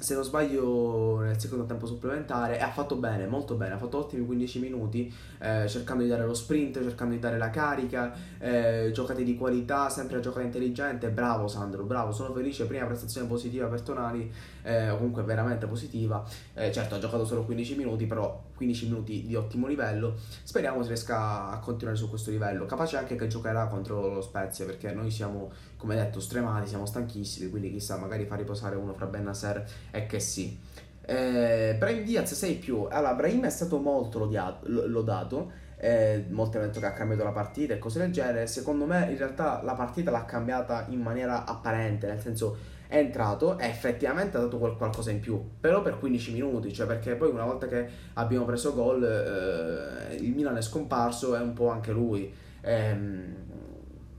se 0.02 0.16
non 0.16 0.24
sbaglio 0.24 1.20
nel 1.20 1.40
secondo 1.40 1.66
tempo 1.66 1.86
supplementare 1.86 2.58
e 2.58 2.62
ha 2.62 2.72
fatto 2.72 2.96
bene, 2.96 3.28
molto 3.28 3.54
bene, 3.54 3.76
ha 3.76 3.78
fatto 3.78 4.00
ottimi 4.00 4.26
15 4.26 4.60
minuti 4.60 5.14
eh, 5.40 5.68
cercando 5.68 6.02
di 6.02 6.10
dare 6.10 6.26
lo 6.26 6.34
sprint, 6.34 6.82
cercando 6.82 7.14
di 7.14 7.20
dare 7.20 7.38
la 7.38 7.52
carica, 7.52 8.12
eh, 8.40 8.90
giocate 8.92 9.24
di 9.24 9.38
qualità, 9.38 9.90
sempre 9.90 10.18
a 10.18 10.20
giocare 10.20 10.46
intelligente, 10.46 11.10
bravo 11.10 11.48
Sandro, 11.48 11.84
bravo, 11.84 12.12
sono 12.12 12.34
felice, 12.34 12.66
prima 12.66 12.86
prestazione 12.86 13.28
positiva 13.28 13.68
per 13.68 13.82
Tonali, 13.82 14.32
eh, 14.64 14.90
comunque 14.90 15.24
veramente 15.24 15.68
positiva, 15.68 16.24
eh, 16.54 16.72
certo 16.72 16.96
ha 16.96 17.00
giocato 17.00 17.26
solo 17.26 17.44
15 17.44 17.76
minuti, 17.76 18.06
però 18.06 18.44
15 18.56 18.86
minuti 18.86 19.26
di 19.26 19.36
ottimo 19.36 19.68
livello, 19.68 20.16
speriamo 20.44 20.82
si 20.82 20.90
riesca 20.90 21.50
a 21.50 21.60
continuare 21.60 21.98
su 21.98 22.10
questo 22.10 22.32
livello, 22.32 22.66
capace 22.66 22.98
anche 22.98 23.16
che 23.16 23.28
giocherà 23.28 23.68
contro 23.68 24.14
lo 24.14 24.22
Spezia 24.22 24.66
perché 24.66 24.92
noi 24.92 25.12
siamo, 25.12 25.52
come 25.78 25.96
detto, 25.96 26.20
stremati, 26.20 26.68
siamo 26.68 26.86
stanchissimi, 26.86 27.50
quindi 27.50 27.72
chissà, 27.72 27.98
magari 27.98 28.26
fa 28.26 28.36
riposare 28.36 28.76
uno 28.76 28.94
fra 28.94 29.06
Benasser 29.06 29.66
e 29.92 30.06
che 30.06 30.20
sì. 30.20 30.58
Eh, 31.04 31.76
Brahim 31.78 32.04
Diaz 32.04 32.34
6 32.34 32.56
più. 32.56 32.88
Allora, 32.90 33.14
Brahim 33.16 33.46
è 33.46 33.50
stato 33.50 33.80
molto 33.80 34.30
lodato, 34.64 35.52
eh, 35.78 36.26
molti 36.30 36.58
hanno 36.58 36.68
detto 36.68 36.80
che 36.80 36.86
ha 36.86 36.94
cambiato 36.94 37.24
la 37.24 37.32
partita 37.32 37.74
e 37.74 37.80
cose 37.80 38.00
del 38.00 38.12
genere. 38.12 38.48
Secondo 38.48 38.86
me, 38.86 39.10
in 39.10 39.18
realtà, 39.18 39.62
la 39.64 39.74
partita 39.74 40.12
l'ha 40.12 40.26
cambiata 40.26 40.86
in 40.90 41.02
maniera 41.02 41.46
apparente, 41.46 42.08
nel 42.08 42.22
senso 42.22 42.80
è 42.92 42.98
entrato 42.98 43.58
e 43.58 43.68
effettivamente 43.68 44.36
ha 44.36 44.42
dato 44.42 44.58
qualcosa 44.58 45.12
in 45.12 45.22
più, 45.22 45.42
però 45.60 45.82
per 45.82 45.98
15 45.98 46.34
minuti, 46.34 46.74
cioè 46.74 46.86
perché 46.86 47.16
poi 47.16 47.30
una 47.30 47.46
volta 47.46 47.66
che 47.66 47.88
abbiamo 48.16 48.44
preso 48.44 48.74
gol, 48.74 49.02
eh, 49.02 50.16
il 50.16 50.34
Milan 50.34 50.58
è 50.58 50.62
scomparso 50.62 51.36
e 51.36 51.40
un 51.40 51.54
po' 51.54 51.70
anche 51.70 51.94
lui. 51.94 52.34
Ehm, 52.62 53.36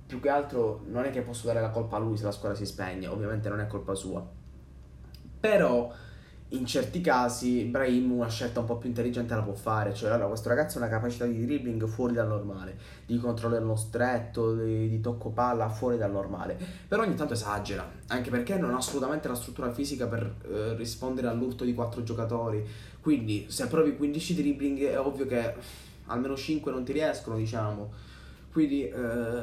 più 0.07 0.21
che 0.21 0.29
altro 0.31 0.85
non 0.89 1.05
è 1.05 1.11
che 1.11 1.21
posso 1.21 1.47
dare 1.47 1.61
la 1.61 1.71
colpa 1.71 1.97
a 1.97 1.99
lui 1.99 2.17
se 2.17 2.25
la 2.25 2.33
squadra 2.33 2.57
si 2.57 2.65
spegne, 2.65 3.07
ovviamente 3.07 3.49
non 3.51 3.61
è 3.61 3.67
colpa 3.67 3.95
sua 3.95 4.41
però 5.43 5.93
in 6.53 6.67
certi 6.67 7.01
casi 7.01 7.65
Brahim 7.65 8.13
una 8.13 8.29
scelta 8.29 8.61
un 8.61 8.67
po' 8.67 8.77
più 8.77 8.89
intelligente 8.89 9.35
la 9.35 9.43
può 9.43 9.55
fare, 9.55 9.95
cioè 9.95 10.11
allora 10.11 10.29
questo 10.29 10.49
ragazzo 10.49 10.79
ha 10.79 10.83
una 10.83 10.91
capacità 10.91 11.25
di 11.25 11.45
dribbling 11.45 11.87
fuori 11.87 12.13
dal 12.13 12.29
normale, 12.29 12.77
di 13.07 13.19
controllo 13.19 13.75
stretto, 13.77 14.55
di, 14.55 14.89
di, 14.89 15.01
tocco 15.01 15.31
palla 15.31 15.69
fuori 15.69 15.97
dal 15.97 16.11
normale, 16.11 16.59
però 16.87 17.03
ogni 17.03 17.15
tanto 17.15 17.33
esagera, 17.35 17.91
anche 18.09 18.31
perché 18.31 18.57
non 18.57 18.75
ha 18.75 18.77
assolutamente 18.77 19.29
la 19.29 19.35
struttura 19.35 19.71
fisica 19.73 20.07
per 20.07 20.35
eh, 20.51 20.75
rispondere 20.77 21.29
all'urto 21.29 21.65
di 21.65 21.75
quattro 21.75 22.03
giocatori, 22.03 22.67
quindi 23.01 23.47
se 23.49 23.67
provi 23.67 23.97
15 23.97 24.35
dribbling 24.35 24.83
è 24.85 24.99
ovvio 24.99 25.27
che 25.27 25.55
almeno 26.07 26.37
5 26.37 26.71
non 26.71 26.85
ti 26.85 26.93
riescono, 26.93 27.37
diciamo, 27.37 27.91
quindi 28.53 28.87
eh, 28.87 29.43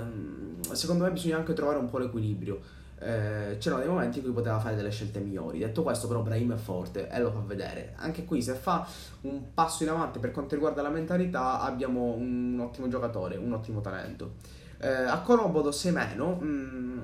secondo 0.73 1.03
me 1.03 1.11
bisogna 1.11 1.37
anche 1.37 1.53
trovare 1.53 1.79
un 1.79 1.89
po' 1.89 1.97
l'equilibrio 1.97 2.77
eh, 2.99 3.57
c'erano 3.59 3.81
dei 3.81 3.89
momenti 3.89 4.17
in 4.17 4.23
cui 4.25 4.33
poteva 4.33 4.59
fare 4.59 4.75
delle 4.75 4.91
scelte 4.91 5.19
migliori. 5.19 5.59
Detto 5.59 5.83
questo, 5.83 6.07
però, 6.07 6.21
Brahim 6.21 6.53
è 6.53 6.57
forte 6.57 7.09
e 7.09 7.19
lo 7.19 7.31
fa 7.31 7.39
vedere. 7.39 7.93
Anche 7.97 8.25
qui, 8.25 8.41
se 8.41 8.53
fa 8.53 8.85
un 9.21 9.53
passo 9.53 9.83
in 9.83 9.89
avanti 9.89 10.19
per 10.19 10.31
quanto 10.31 10.55
riguarda 10.55 10.81
la 10.81 10.89
mentalità, 10.89 11.61
abbiamo 11.61 12.13
un 12.13 12.59
ottimo 12.59 12.87
giocatore, 12.87 13.37
un 13.37 13.53
ottimo 13.53 13.81
talento. 13.81 14.33
Eh, 14.79 14.87
a 14.87 15.19
Colombo 15.21 15.61
do 15.61 15.71
6 15.71 15.91
meno, 15.91 16.39
mm, 16.41 16.99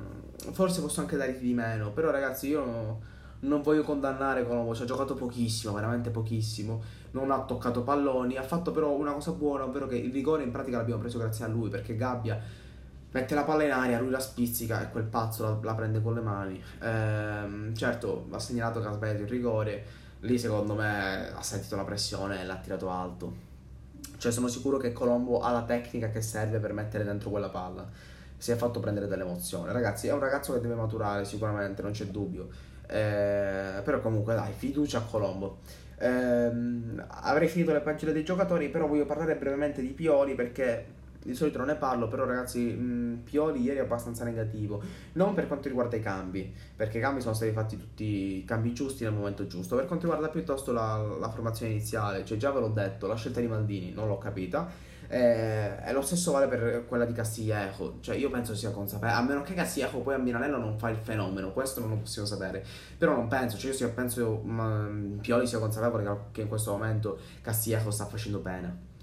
forse 0.51 0.81
posso 0.81 1.01
anche 1.01 1.17
dargli 1.17 1.37
di 1.37 1.53
meno, 1.53 1.91
però 1.91 2.11
ragazzi 2.11 2.47
io 2.47 3.13
non 3.39 3.61
voglio 3.61 3.83
condannare 3.83 4.45
Colombo, 4.45 4.75
ci 4.75 4.81
ha 4.81 4.85
giocato 4.85 5.13
pochissimo, 5.13 5.73
veramente 5.73 6.09
pochissimo, 6.09 6.81
non 7.11 7.31
ha 7.31 7.43
toccato 7.43 7.83
palloni, 7.83 8.37
ha 8.37 8.43
fatto 8.43 8.71
però 8.71 8.91
una 8.91 9.13
cosa 9.13 9.31
buona, 9.31 9.63
ovvero 9.63 9.87
che 9.87 9.97
il 9.97 10.11
rigore 10.11 10.43
in 10.43 10.51
pratica 10.51 10.77
l'abbiamo 10.77 11.01
preso 11.01 11.19
grazie 11.19 11.45
a 11.45 11.47
lui, 11.47 11.69
perché 11.69 11.95
Gabbia 11.95 12.39
mette 13.15 13.33
la 13.33 13.43
palla 13.43 13.63
in 13.63 13.71
aria, 13.71 14.01
lui 14.01 14.09
la 14.09 14.19
spizzica 14.19 14.83
e 14.83 14.91
quel 14.91 15.05
pazzo 15.05 15.43
la, 15.43 15.57
la 15.61 15.73
prende 15.73 16.01
con 16.01 16.15
le 16.15 16.19
mani. 16.19 16.61
Ehm, 16.81 17.73
certo, 17.73 18.27
ha 18.29 18.39
segnalato 18.39 18.81
che 18.81 18.87
ha 18.87 18.91
sbagliato 18.91 19.21
il 19.21 19.29
rigore, 19.29 19.85
lì 20.19 20.37
secondo 20.37 20.75
me 20.75 21.31
ha 21.33 21.41
sentito 21.41 21.77
la 21.77 21.85
pressione 21.85 22.41
e 22.41 22.45
l'ha 22.45 22.57
tirato 22.57 22.89
alto. 22.89 23.33
Cioè 24.17 24.33
sono 24.33 24.49
sicuro 24.49 24.77
che 24.77 24.91
Colombo 24.91 25.39
ha 25.39 25.51
la 25.51 25.63
tecnica 25.63 26.09
che 26.09 26.21
serve 26.21 26.59
per 26.59 26.73
mettere 26.73 27.05
dentro 27.05 27.29
quella 27.29 27.47
palla. 27.47 27.87
Si 28.37 28.51
è 28.51 28.55
fatto 28.55 28.81
prendere 28.81 29.07
dell'emozione. 29.07 29.71
Ragazzi, 29.71 30.07
è 30.07 30.13
un 30.13 30.19
ragazzo 30.19 30.51
che 30.51 30.59
deve 30.59 30.75
maturare 30.75 31.23
sicuramente, 31.23 31.81
non 31.81 31.91
c'è 31.91 32.07
dubbio. 32.07 32.49
Eh, 32.85 33.81
però 33.81 34.01
comunque 34.01 34.35
dai, 34.35 34.51
fiducia 34.51 34.97
a 34.97 35.01
Colombo. 35.01 35.59
Eh, 35.97 36.51
avrei 37.07 37.47
finito 37.47 37.71
le 37.71 37.79
pagine 37.79 38.11
dei 38.11 38.25
giocatori, 38.25 38.67
però 38.67 38.87
voglio 38.87 39.05
parlare 39.05 39.37
brevemente 39.37 39.81
di 39.81 39.87
Pioli 39.87 40.35
perché 40.35 41.03
di 41.25 41.33
solito 41.33 41.57
non 41.57 41.67
ne 41.67 41.75
parlo, 41.75 42.07
però 42.07 42.23
ragazzi, 42.23 42.59
mh, 42.59 42.83
mm, 42.83 43.13
Pioli 43.23 43.61
ieri 43.61 43.79
è 43.79 43.81
abbastanza 43.81 44.23
negativo. 44.23 44.81
Non 45.13 45.33
per 45.33 45.47
quanto 45.47 45.67
riguarda 45.67 45.95
i 45.95 46.01
cambi, 46.01 46.53
perché 46.75 46.99
i 46.99 47.01
cambi 47.01 47.19
sono 47.19 47.33
stati 47.33 47.51
fatti 47.51 47.77
tutti 47.77 48.37
i 48.37 48.43
cambi 48.45 48.73
giusti 48.73 49.03
nel 49.03 49.13
momento 49.13 49.47
giusto. 49.47 49.75
Per 49.75 49.87
quanto 49.87 50.05
riguarda 50.05 50.29
piuttosto 50.29 50.71
la, 50.71 50.97
la 51.19 51.29
formazione 51.29 51.71
iniziale, 51.71 52.23
cioè 52.25 52.37
già 52.37 52.51
ve 52.51 52.59
l'ho 52.59 52.69
detto, 52.69 53.07
la 53.07 53.15
scelta 53.15 53.39
di 53.39 53.47
Maldini 53.47 53.91
non 53.91 54.07
l'ho 54.07 54.19
capita. 54.19 54.93
Eh, 55.07 55.77
e 55.83 55.93
lo 55.93 56.01
stesso 56.01 56.31
vale 56.31 56.47
per 56.47 56.85
quella 56.87 57.05
di 57.05 57.13
Castiglieco, 57.13 57.97
cioè 58.01 58.15
io 58.15 58.31
penso 58.31 58.55
sia 58.55 58.71
consapevole, 58.71 59.19
a 59.19 59.21
meno 59.21 59.41
che 59.43 59.53
Castiglieco 59.53 59.99
poi 59.99 60.15
a 60.15 60.17
Milanello 60.17 60.57
non 60.57 60.79
fa 60.79 60.89
il 60.89 60.97
fenomeno, 60.97 61.51
questo 61.51 61.79
non 61.79 61.89
lo 61.89 61.97
possiamo 61.97 62.27
sapere, 62.27 62.65
però 62.97 63.13
non 63.13 63.27
penso, 63.27 63.55
cioè 63.55 63.69
io 63.69 63.77
sia, 63.77 63.89
penso 63.89 64.41
ma, 64.43 64.89
Pioli 65.21 65.45
sia 65.45 65.59
consapevole 65.59 66.29
che 66.31 66.41
in 66.41 66.47
questo 66.47 66.71
momento 66.71 67.19
Castiglieco 67.41 67.91
sta 67.91 68.05
facendo 68.05 68.39
bene 68.39 68.93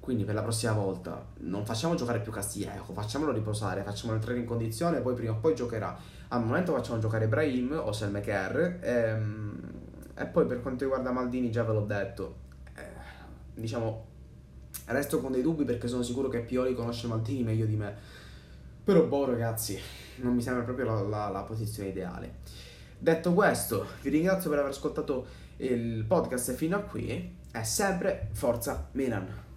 quindi 0.00 0.24
per 0.24 0.34
la 0.34 0.42
prossima 0.42 0.72
volta 0.72 1.24
non 1.40 1.64
facciamo 1.66 1.94
giocare 1.94 2.20
più 2.20 2.32
Castiglieco, 2.32 2.92
facciamolo 2.94 3.32
riposare, 3.32 3.82
facciamolo 3.82 4.18
entrare 4.18 4.40
in 4.40 4.46
condizione, 4.46 5.00
poi 5.00 5.14
prima 5.14 5.32
o 5.32 5.36
poi 5.36 5.54
giocherà. 5.54 5.96
Al 6.28 6.44
momento 6.44 6.72
facciamo 6.72 6.98
giocare 6.98 7.28
Brahim 7.28 7.78
o 7.84 7.92
Selmeker 7.92 8.78
ehm, 8.80 9.60
e 10.16 10.26
poi 10.26 10.46
per 10.46 10.62
quanto 10.62 10.84
riguarda 10.84 11.12
Maldini 11.12 11.50
già 11.50 11.64
ve 11.64 11.72
l'ho 11.74 11.84
detto, 11.84 12.36
eh, 12.76 12.82
diciamo 13.54 14.06
resto 14.86 15.20
con 15.20 15.32
dei 15.32 15.42
dubbi 15.42 15.64
perché 15.64 15.86
sono 15.86 16.02
sicuro 16.02 16.28
che 16.28 16.40
Pioli 16.40 16.74
conosce 16.74 17.06
Maldini 17.06 17.42
meglio 17.42 17.66
di 17.66 17.76
me. 17.76 17.94
Però 18.82 19.04
boh 19.04 19.26
ragazzi, 19.26 19.78
non 20.16 20.34
mi 20.34 20.40
sembra 20.40 20.64
proprio 20.64 20.86
la, 20.86 21.02
la, 21.02 21.28
la 21.28 21.42
posizione 21.42 21.90
ideale. 21.90 22.38
Detto 22.98 23.32
questo, 23.34 23.86
vi 24.02 24.10
ringrazio 24.10 24.48
per 24.48 24.60
aver 24.60 24.70
ascoltato 24.70 25.26
il 25.58 26.04
podcast 26.06 26.54
fino 26.54 26.76
a 26.76 26.80
qui 26.80 27.36
e 27.52 27.64
sempre 27.64 28.28
forza 28.32 28.88
Milan. 28.92 29.48